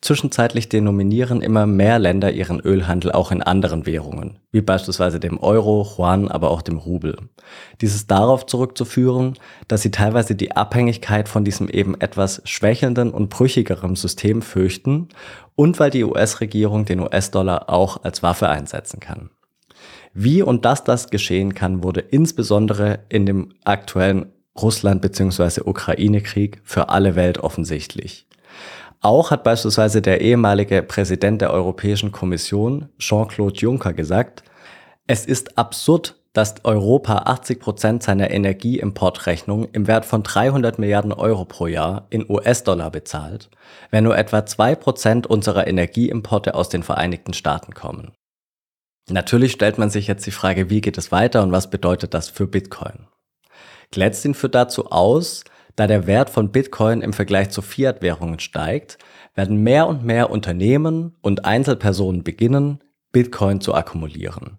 Zwischenzeitlich 0.00 0.70
denominieren 0.70 1.42
immer 1.42 1.66
mehr 1.66 1.98
Länder 1.98 2.32
ihren 2.32 2.58
Ölhandel 2.58 3.12
auch 3.12 3.30
in 3.30 3.42
anderen 3.42 3.84
Währungen, 3.84 4.38
wie 4.50 4.62
beispielsweise 4.62 5.20
dem 5.20 5.38
Euro, 5.38 5.86
Yuan, 5.98 6.28
aber 6.28 6.50
auch 6.50 6.62
dem 6.62 6.78
Rubel. 6.78 7.18
Dies 7.82 7.94
ist 7.94 8.10
darauf 8.10 8.46
zurückzuführen, 8.46 9.34
dass 9.68 9.82
sie 9.82 9.90
teilweise 9.90 10.34
die 10.36 10.52
Abhängigkeit 10.52 11.28
von 11.28 11.44
diesem 11.44 11.68
eben 11.68 12.00
etwas 12.00 12.40
schwächelnden 12.46 13.10
und 13.10 13.28
brüchigeren 13.28 13.94
System 13.94 14.40
fürchten 14.40 15.10
und 15.54 15.78
weil 15.78 15.90
die 15.90 16.04
US-Regierung 16.04 16.86
den 16.86 17.00
US-Dollar 17.00 17.68
auch 17.68 18.02
als 18.04 18.22
Waffe 18.22 18.48
einsetzen 18.48 19.00
kann. 19.00 19.28
Wie 20.14 20.42
und 20.42 20.64
dass 20.64 20.84
das 20.84 21.10
geschehen 21.10 21.54
kann, 21.54 21.82
wurde 21.82 22.00
insbesondere 22.00 23.00
in 23.08 23.26
dem 23.26 23.54
aktuellen 23.64 24.32
Russland- 24.60 25.00
bzw. 25.00 25.62
Ukraine-Krieg 25.64 26.60
für 26.64 26.90
alle 26.90 27.16
Welt 27.16 27.38
offensichtlich. 27.38 28.26
Auch 29.00 29.30
hat 29.30 29.42
beispielsweise 29.42 30.02
der 30.02 30.20
ehemalige 30.20 30.82
Präsident 30.82 31.40
der 31.40 31.52
Europäischen 31.52 32.12
Kommission, 32.12 32.88
Jean-Claude 32.98 33.58
Juncker, 33.58 33.94
gesagt, 33.94 34.44
es 35.06 35.26
ist 35.26 35.58
absurd, 35.58 36.16
dass 36.32 36.64
Europa 36.64 37.24
80 37.26 37.60
Prozent 37.60 38.02
seiner 38.02 38.30
Energieimportrechnung 38.30 39.66
im 39.72 39.86
Wert 39.86 40.04
von 40.04 40.22
300 40.22 40.78
Milliarden 40.78 41.12
Euro 41.12 41.44
pro 41.44 41.66
Jahr 41.66 42.06
in 42.10 42.24
US-Dollar 42.28 42.90
bezahlt, 42.90 43.50
wenn 43.90 44.04
nur 44.04 44.16
etwa 44.16 44.46
zwei 44.46 44.74
Prozent 44.74 45.26
unserer 45.26 45.66
Energieimporte 45.66 46.54
aus 46.54 46.68
den 46.68 46.82
Vereinigten 46.82 47.34
Staaten 47.34 47.74
kommen. 47.74 48.12
Natürlich 49.10 49.52
stellt 49.52 49.78
man 49.78 49.90
sich 49.90 50.06
jetzt 50.06 50.26
die 50.26 50.30
Frage, 50.30 50.70
wie 50.70 50.80
geht 50.80 50.98
es 50.98 51.10
weiter 51.10 51.42
und 51.42 51.52
was 51.52 51.70
bedeutet 51.70 52.14
das 52.14 52.28
für 52.28 52.46
Bitcoin? 52.46 53.08
Glätzin 53.90 54.34
führt 54.34 54.54
dazu 54.54 54.90
aus, 54.90 55.44
da 55.76 55.86
der 55.86 56.06
Wert 56.06 56.30
von 56.30 56.52
Bitcoin 56.52 57.02
im 57.02 57.12
Vergleich 57.12 57.50
zu 57.50 57.62
Fiat-Währungen 57.62 58.38
steigt, 58.38 58.98
werden 59.34 59.62
mehr 59.62 59.86
und 59.88 60.04
mehr 60.04 60.30
Unternehmen 60.30 61.16
und 61.20 61.44
Einzelpersonen 61.44 62.22
beginnen, 62.22 62.82
Bitcoin 63.10 63.60
zu 63.60 63.74
akkumulieren. 63.74 64.58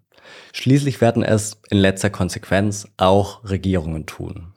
Schließlich 0.53 1.01
werden 1.01 1.23
es 1.23 1.61
in 1.69 1.77
letzter 1.77 2.09
Konsequenz 2.09 2.87
auch 2.97 3.43
Regierungen 3.49 4.05
tun. 4.05 4.52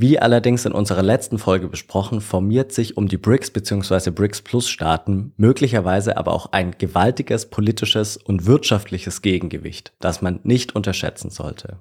Wie 0.00 0.20
allerdings 0.20 0.64
in 0.64 0.70
unserer 0.70 1.02
letzten 1.02 1.38
Folge 1.38 1.66
besprochen, 1.66 2.20
formiert 2.20 2.70
sich 2.70 2.96
um 2.96 3.08
die 3.08 3.16
BRICS 3.16 3.50
bzw. 3.50 4.10
BRICS 4.10 4.42
Plus 4.42 4.68
Staaten 4.68 5.32
möglicherweise 5.36 6.16
aber 6.16 6.32
auch 6.32 6.52
ein 6.52 6.76
gewaltiges 6.78 7.46
politisches 7.46 8.16
und 8.16 8.46
wirtschaftliches 8.46 9.22
Gegengewicht, 9.22 9.92
das 9.98 10.22
man 10.22 10.38
nicht 10.44 10.76
unterschätzen 10.76 11.30
sollte. 11.30 11.78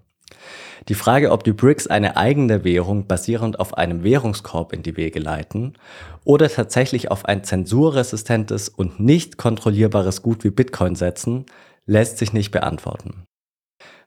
Die 0.89 0.95
Frage, 0.95 1.31
ob 1.31 1.43
die 1.43 1.53
BRICS 1.53 1.85
eine 1.85 2.17
eigene 2.17 2.63
Währung 2.63 3.05
basierend 3.05 3.59
auf 3.59 3.75
einem 3.77 4.03
Währungskorb 4.03 4.73
in 4.73 4.81
die 4.81 4.97
Wege 4.97 5.19
leiten 5.19 5.73
oder 6.23 6.49
tatsächlich 6.49 7.11
auf 7.11 7.25
ein 7.25 7.43
zensurresistentes 7.43 8.67
und 8.67 8.99
nicht 8.99 9.37
kontrollierbares 9.37 10.23
Gut 10.23 10.43
wie 10.43 10.49
Bitcoin 10.49 10.95
setzen, 10.95 11.45
lässt 11.85 12.17
sich 12.17 12.33
nicht 12.33 12.49
beantworten. 12.49 13.25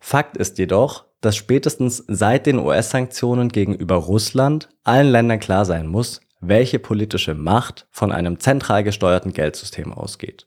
Fakt 0.01 0.37
ist 0.37 0.59
jedoch, 0.59 1.05
dass 1.20 1.37
spätestens 1.37 2.04
seit 2.09 2.46
den 2.46 2.59
US-Sanktionen 2.59 3.48
gegenüber 3.50 3.96
Russland 3.96 4.68
allen 4.85 5.11
Ländern 5.11 5.40
klar 5.40 5.64
sein 5.64 5.87
muss, 5.87 6.20
welche 6.40 6.78
politische 6.78 7.35
Macht 7.35 7.87
von 7.90 8.12
einem 8.12 8.40
zentral 8.40 8.83
gesteuerten 8.83 9.33
Geldsystem 9.33 9.92
ausgeht. 9.92 10.46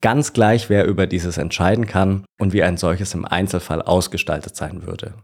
Ganz 0.00 0.32
gleich, 0.32 0.68
wer 0.68 0.86
über 0.86 1.06
dieses 1.06 1.38
entscheiden 1.38 1.86
kann 1.86 2.24
und 2.38 2.52
wie 2.52 2.62
ein 2.62 2.76
solches 2.76 3.14
im 3.14 3.24
Einzelfall 3.24 3.82
ausgestaltet 3.82 4.54
sein 4.54 4.86
würde. 4.86 5.14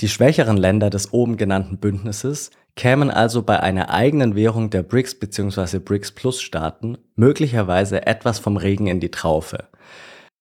Die 0.00 0.08
schwächeren 0.08 0.56
Länder 0.56 0.88
des 0.88 1.12
oben 1.12 1.36
genannten 1.36 1.78
Bündnisses 1.78 2.50
kämen 2.74 3.10
also 3.10 3.42
bei 3.42 3.60
einer 3.60 3.90
eigenen 3.90 4.34
Währung 4.34 4.70
der 4.70 4.82
BRICS 4.82 5.18
bzw. 5.18 5.78
BRICS 5.78 6.12
Plus 6.12 6.40
Staaten 6.40 6.96
möglicherweise 7.16 8.06
etwas 8.06 8.38
vom 8.38 8.56
Regen 8.56 8.86
in 8.86 9.00
die 9.00 9.10
Traufe. 9.10 9.68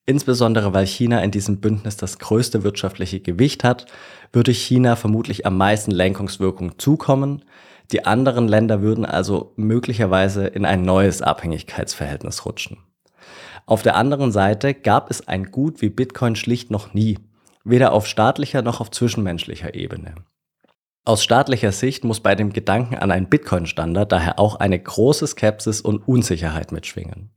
Insbesondere 0.06 0.74
weil 0.74 0.88
China 0.88 1.24
in 1.24 1.32
diesem 1.32 1.62
Bündnis 1.62 1.96
das 1.96 2.18
größte 2.18 2.64
wirtschaftliche 2.64 3.20
Gewicht 3.20 3.64
hat, 3.64 3.86
würde 4.34 4.52
China 4.52 4.96
vermutlich 4.96 5.46
am 5.46 5.58
meisten 5.58 5.92
Lenkungswirkung 5.92 6.80
zukommen. 6.80 7.46
Die 7.92 8.06
anderen 8.06 8.48
Länder 8.48 8.82
würden 8.82 9.06
also 9.06 9.54
möglicherweise 9.58 10.48
in 10.48 10.66
ein 10.66 10.82
neues 10.82 11.22
Abhängigkeitsverhältnis 11.22 12.46
rutschen. 12.46 12.78
Auf 13.66 13.84
der 13.84 13.96
anderen 13.96 14.32
Seite 14.32 14.74
gab 14.74 15.12
es 15.12 15.28
ein 15.28 15.52
Gut 15.52 15.82
wie 15.82 15.90
Bitcoin 15.90 16.36
schlicht 16.36 16.72
noch 16.72 16.94
nie, 16.94 17.20
weder 17.64 17.94
auf 17.94 18.08
staatlicher 18.08 18.64
noch 18.64 18.82
auf 18.82 18.90
zwischenmenschlicher 18.90 19.76
Ebene. 19.76 20.16
Aus 21.06 21.24
staatlicher 21.24 21.72
Sicht 21.72 22.04
muss 22.04 22.20
bei 22.20 22.36
dem 22.36 22.54
Gedanken 22.54 22.96
an 22.96 23.12
einen 23.12 23.30
Bitcoin-Standard 23.30 24.12
daher 24.12 24.40
auch 24.40 24.56
eine 24.56 24.80
große 24.80 25.28
Skepsis 25.28 25.82
und 25.82 26.08
Unsicherheit 26.08 26.72
mitschwingen. 26.72 27.32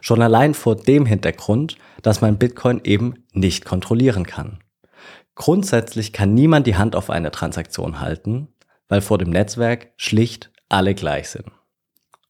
Schon 0.00 0.22
allein 0.22 0.54
vor 0.54 0.76
dem 0.76 1.06
Hintergrund, 1.06 1.76
dass 2.02 2.20
man 2.20 2.38
Bitcoin 2.38 2.80
eben 2.84 3.24
nicht 3.32 3.64
kontrollieren 3.64 4.26
kann. 4.26 4.60
Grundsätzlich 5.34 6.12
kann 6.12 6.34
niemand 6.34 6.66
die 6.66 6.76
Hand 6.76 6.96
auf 6.96 7.10
eine 7.10 7.30
Transaktion 7.30 8.00
halten, 8.00 8.48
weil 8.88 9.00
vor 9.00 9.18
dem 9.18 9.30
Netzwerk 9.30 9.88
schlicht 9.96 10.50
alle 10.68 10.94
gleich 10.94 11.28
sind. 11.28 11.46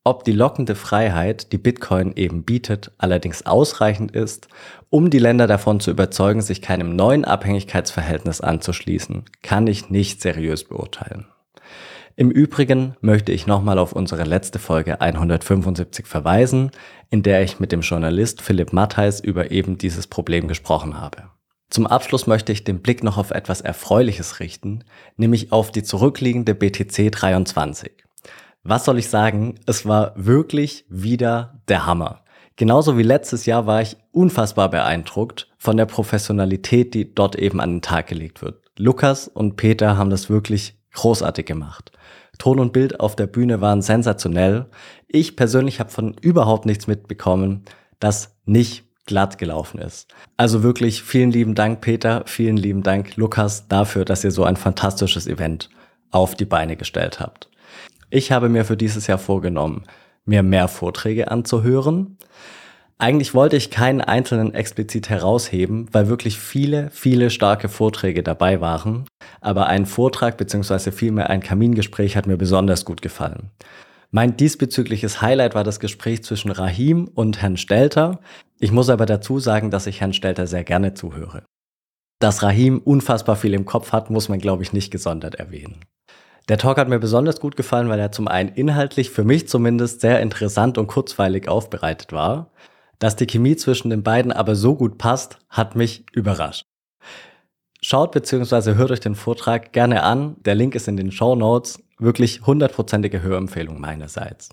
Ob 0.05 0.23
die 0.23 0.33
lockende 0.33 0.77
Freiheit, 0.77 1.51
die 1.51 1.59
Bitcoin 1.59 2.13
eben 2.15 2.45
bietet, 2.45 2.93
allerdings 2.97 3.45
ausreichend 3.45 4.13
ist, 4.13 4.47
um 4.89 5.11
die 5.11 5.19
Länder 5.19 5.49
davon 5.49 5.81
zu 5.81 5.91
überzeugen, 5.91 6.43
sich 6.43 6.63
keinem 6.63 6.95
neuen 6.95 7.25
Abhängigkeitsverhältnis 7.25 8.41
anzuschließen, 8.41 9.25
kann 9.43 9.67
ich 9.67 9.91
nicht 9.91 10.23
seriös 10.23 10.63
beurteilen. 10.63 11.27
Im 12.19 12.31
Übrigen 12.31 12.97
möchte 13.03 13.31
ich 13.31 13.47
nochmal 13.47 13.79
auf 13.79 13.93
unsere 13.93 14.25
letzte 14.25 14.59
Folge 14.59 15.03
175 15.03 16.07
verweisen, 16.07 16.71
in 17.11 17.23
der 17.23 17.43
ich 17.43 17.61
mit 17.61 17.73
dem 17.73 17.83
Journalist 17.83 18.41
Philipp 18.41 18.73
Mattheis 18.73 19.21
über 19.21 19.51
eben 19.51 19.77
dieses 19.77 20.07
Problem 20.07 20.49
gesprochen 20.49 20.99
habe. 20.99 21.25
Zum 21.69 21.87
Abschluss 21.87 22.27
möchte 22.27 22.53
ich 22.53 22.65
den 22.65 22.81
Blick 22.81 23.05
noch 23.05 23.19
auf 23.19 23.33
etwas 23.33 23.61
Erfreuliches 23.61 24.41
richten, 24.41 24.83
nämlich 25.19 25.53
auf 25.53 25.71
die 25.71 25.83
zurückliegende 25.83 26.55
BTC 26.55 27.13
23. 27.13 27.93
Was 28.63 28.87
soll 28.87 28.99
ich 28.99 29.11
sagen? 29.11 29.57
Es 29.67 29.85
war 29.85 30.15
wirklich 30.17 30.87
wieder 30.89 31.61
der 31.69 31.85
Hammer. 31.85 32.25
Genauso 32.57 32.97
wie 32.97 33.03
letztes 33.03 33.45
Jahr 33.45 33.67
war 33.67 33.83
ich 33.83 33.99
unfassbar 34.13 34.71
beeindruckt 34.71 35.49
von 35.59 35.77
der 35.77 35.85
Professionalität, 35.85 36.95
die 36.95 37.15
dort 37.15 37.37
eben 37.37 37.61
an 37.61 37.75
den 37.75 37.83
Tag 37.83 38.07
gelegt 38.07 38.41
wird. 38.41 38.63
Lukas 38.79 39.29
und 39.29 39.57
Peter 39.57 39.99
haben 39.99 40.09
das 40.09 40.31
wirklich 40.31 40.79
großartig 40.97 41.47
gemacht. 41.47 41.93
Ton 42.39 42.61
und 42.61 42.73
Bild 42.73 43.01
auf 43.01 43.17
der 43.17 43.27
Bühne 43.27 43.61
waren 43.61 43.81
sensationell. 43.81 44.67
Ich 45.09 45.37
persönlich 45.37 45.81
habe 45.81 45.91
von 45.91 46.15
überhaupt 46.21 46.67
nichts 46.67 46.87
mitbekommen, 46.87 47.65
das 48.01 48.37
nicht 48.45 48.85
glatt 49.07 49.39
gelaufen 49.39 49.79
ist. 49.79 50.09
Also 50.37 50.63
wirklich 50.63 51.03
vielen 51.03 51.31
lieben 51.31 51.55
Dank, 51.55 51.81
Peter, 51.81 52.25
vielen 52.27 52.57
lieben 52.57 52.83
Dank, 52.83 53.17
Lukas, 53.17 53.69
dafür, 53.69 54.05
dass 54.05 54.25
ihr 54.25 54.33
so 54.33 54.45
ein 54.45 54.57
fantastisches 54.57 55.27
Event 55.27 55.71
auf 56.11 56.35
die 56.35 56.45
Beine 56.45 56.77
gestellt 56.77 57.21
habt. 57.21 57.49
Ich 58.11 58.33
habe 58.33 58.49
mir 58.49 58.65
für 58.65 58.77
dieses 58.77 59.07
Jahr 59.07 59.19
vorgenommen, 59.19 59.85
mir 60.25 60.43
mehr 60.43 60.69
Vorträge 60.69 61.31
anzuhören. 61.31 62.19
Eigentlich 62.99 63.35
wollte 63.35 63.57
ich 63.57 63.71
keinen 63.71 64.01
einzelnen 64.01 64.55
explizit 64.55 65.11
herausheben, 65.11 65.87
weil 65.93 66.09
wirklich 66.09 66.39
viele, 66.39 66.89
viele 66.91 67.29
starke 67.29 67.69
Vorträge 67.69 68.23
dabei 68.23 68.63
waren. 68.63 69.05
Aber 69.43 69.67
ein 69.67 69.85
Vortrag 69.85 70.39
bzw. 70.39 70.91
vielmehr 70.93 71.29
ein 71.29 71.43
Kamingespräch 71.43 72.17
hat 72.17 72.27
mir 72.27 72.39
besonders 72.39 72.87
gut 72.87 73.03
gefallen. 73.03 73.51
Mein 74.11 74.39
diesbezügliches 74.39 75.21
Highlight 75.21 75.55
war 75.55 75.65
das 75.65 75.79
Gespräch 75.79 76.25
zwischen 76.25 76.51
Rahim 76.51 77.11
und 77.15 77.43
Herrn 77.43 77.59
Stelter. 77.59 78.21
Ich 78.61 78.73
muss 78.73 78.89
aber 78.89 79.05
dazu 79.05 79.41
sagen, 79.41 79.71
dass 79.71 79.87
ich 79.87 80.01
Herrn 80.01 80.15
Stelter 80.15 80.47
sehr 80.47 80.65
gerne 80.65 80.95
zuhöre. 80.95 81.43
Dass 82.19 82.43
Rahim 82.43 82.79
unfassbar 82.79 83.37
viel 83.37 83.53
im 83.53 83.67
Kopf 83.67 83.93
hat, 83.93 84.09
muss 84.09 84.31
man, 84.31 84.39
glaube 84.39 84.63
ich, 84.63 84.73
nicht 84.73 84.91
gesondert 84.91 85.35
erwähnen. 85.35 85.81
Der 86.49 86.57
Talk 86.57 86.79
hat 86.79 86.89
mir 86.89 87.01
besonders 87.01 87.41
gut 87.41 87.57
gefallen, 87.57 87.91
weil 87.91 87.99
er 87.99 88.13
zum 88.13 88.27
einen 88.27 88.51
inhaltlich 88.51 89.11
für 89.11 89.25
mich 89.25 89.49
zumindest 89.49 90.01
sehr 90.01 90.21
interessant 90.21 90.79
und 90.79 90.87
kurzweilig 90.87 91.49
aufbereitet 91.49 92.13
war. 92.13 92.53
Dass 92.99 93.17
die 93.17 93.27
Chemie 93.27 93.57
zwischen 93.57 93.91
den 93.91 94.03
beiden 94.03 94.33
aber 94.33 94.55
so 94.55 94.75
gut 94.75 94.99
passt, 94.99 95.39
hat 95.49 95.77
mich 95.77 96.05
überrascht. 96.13 96.65
Schaut 97.83 98.13
bzw. 98.13 98.75
hört 98.75 98.91
euch 98.91 99.01
den 99.01 99.15
Vortrag 99.15 99.73
gerne 99.73 100.03
an. 100.03 100.37
Der 100.45 100.55
Link 100.55 100.75
ist 100.75 100.89
in 100.89 100.97
den 100.97 101.13
Show 101.13 101.35
Notes. 101.35 101.79
Wirklich 101.99 102.47
hundertprozentige 102.47 103.23
Hörempfehlung 103.23 103.81
meinerseits. 103.81 104.49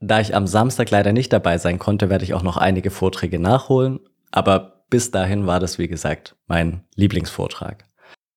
Da 0.00 0.20
ich 0.20 0.34
am 0.34 0.46
Samstag 0.46 0.90
leider 0.90 1.12
nicht 1.12 1.32
dabei 1.32 1.58
sein 1.58 1.78
konnte, 1.78 2.08
werde 2.08 2.24
ich 2.24 2.34
auch 2.34 2.42
noch 2.42 2.56
einige 2.56 2.90
Vorträge 2.90 3.40
nachholen. 3.40 4.00
Aber 4.30 4.84
bis 4.90 5.10
dahin 5.10 5.46
war 5.46 5.60
das, 5.60 5.78
wie 5.78 5.88
gesagt, 5.88 6.36
mein 6.46 6.84
Lieblingsvortrag. 6.94 7.84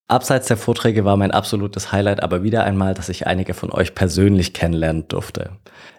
Abseits 0.07 0.47
der 0.47 0.57
Vorträge 0.57 1.05
war 1.05 1.15
mein 1.15 1.31
absolutes 1.31 1.93
Highlight 1.93 2.21
aber 2.21 2.43
wieder 2.43 2.65
einmal, 2.65 2.93
dass 2.93 3.07
ich 3.07 3.27
einige 3.27 3.53
von 3.53 3.71
euch 3.71 3.95
persönlich 3.95 4.53
kennenlernen 4.53 5.07
durfte. 5.07 5.51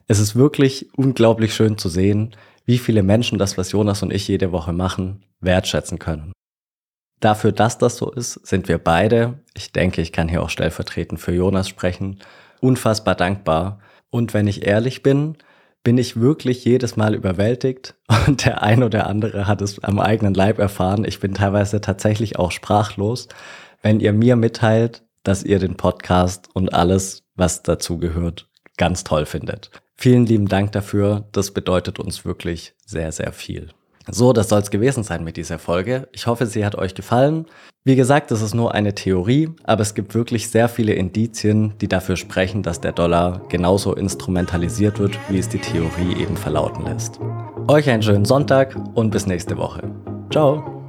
Es 0.09 0.19
ist 0.19 0.37
wirklich 0.37 0.91
unglaublich 0.97 1.55
schön 1.55 1.79
zu 1.79 1.89
sehen, 1.89 2.37
wie 2.65 2.79
viele 2.79 3.03
Menschen 3.03 3.39
das, 3.39 3.59
was 3.59 3.73
Jonas 3.73 4.03
und 4.03 4.13
ich 4.13 4.29
jede 4.29 4.53
Woche 4.53 4.73
machen, 4.73 5.25
wertschätzen 5.41 5.99
können. 5.99 6.33
Dafür, 7.21 7.53
dass 7.53 7.79
das 7.79 7.97
so 7.97 8.11
ist, 8.11 8.35
sind 8.47 8.69
wir 8.69 8.79
beide, 8.79 9.41
ich 9.55 9.73
denke, 9.73 10.03
ich 10.03 10.13
kann 10.13 10.29
hier 10.29 10.43
auch 10.43 10.51
stellvertretend 10.51 11.21
für 11.21 11.33
Jonas 11.33 11.69
sprechen, 11.69 12.19
unfassbar 12.61 13.15
dankbar. 13.15 13.81
Und 14.11 14.35
wenn 14.35 14.49
ich 14.49 14.67
ehrlich 14.67 15.03
bin, 15.03 15.37
bin 15.85 15.99
ich 15.99 16.21
wirklich 16.21 16.65
jedes 16.65 16.97
Mal 16.97 17.15
überwältigt 17.15 17.95
und 18.27 18.45
der 18.45 18.63
ein 18.63 18.83
oder 18.83 19.07
andere 19.07 19.47
hat 19.47 19.63
es 19.63 19.83
am 19.83 19.99
eigenen 19.99 20.35
Leib 20.35 20.59
erfahren. 20.59 21.05
Ich 21.05 21.21
bin 21.21 21.35
teilweise 21.35 21.81
tatsächlich 21.81 22.39
auch 22.39 22.51
sprachlos, 22.51 23.29
wenn 23.83 24.01
ihr 24.01 24.13
mir 24.13 24.37
mitteilt, 24.37 25.05
dass 25.25 25.45
ihr 25.45 25.59
den 25.59 25.77
Podcast 25.77 26.49
und 26.55 26.75
alles, 26.75 27.25
was 27.35 27.63
dazu 27.63 27.99
gehört, 27.99 28.49
ganz 28.77 29.05
toll 29.05 29.27
findet. 29.27 29.71
Vielen 30.03 30.27
lieben 30.27 30.49
Dank 30.49 30.73
dafür. 30.73 31.27
Das 31.31 31.53
bedeutet 31.53 32.01
uns 32.01 32.25
wirklich 32.25 32.75
sehr, 32.85 33.13
sehr 33.13 33.31
viel. 33.31 33.69
So, 34.11 34.33
das 34.33 34.49
soll 34.49 34.59
es 34.59 34.73
gewesen 34.73 35.05
sein 35.05 35.23
mit 35.23 35.37
dieser 35.37 35.61
Folge. 35.61 36.09
Ich 36.11 36.27
hoffe, 36.27 36.47
sie 36.47 36.67
hat 36.67 36.75
euch 36.75 36.97
gefallen. 36.97 37.47
Wie 37.85 37.95
gesagt, 37.95 38.33
das 38.33 38.43
ist 38.43 38.53
nur 38.53 38.75
eine 38.75 38.97
Theorie, 38.97 39.51
aber 39.63 39.83
es 39.83 39.95
gibt 39.95 40.17
wirklich 40.17 40.51
sehr 40.51 40.69
viele 40.69 40.95
Indizien, 40.95 41.75
die 41.81 41.87
dafür 41.87 42.17
sprechen, 42.17 42.65
dass 42.65 42.81
der 42.81 42.91
Dollar 42.91 43.43
genauso 43.49 43.95
instrumentalisiert 43.95 44.99
wird, 44.99 45.17
wie 45.29 45.39
es 45.39 45.49
die 45.49 45.61
Theorie 45.61 46.21
eben 46.21 46.37
verlauten 46.37 46.85
lässt. 46.85 47.21
Euch 47.69 47.89
einen 47.89 48.03
schönen 48.03 48.25
Sonntag 48.25 48.75
und 48.95 49.13
bis 49.13 49.29
nächste 49.29 49.57
Woche. 49.57 49.89
Ciao! 50.33 50.82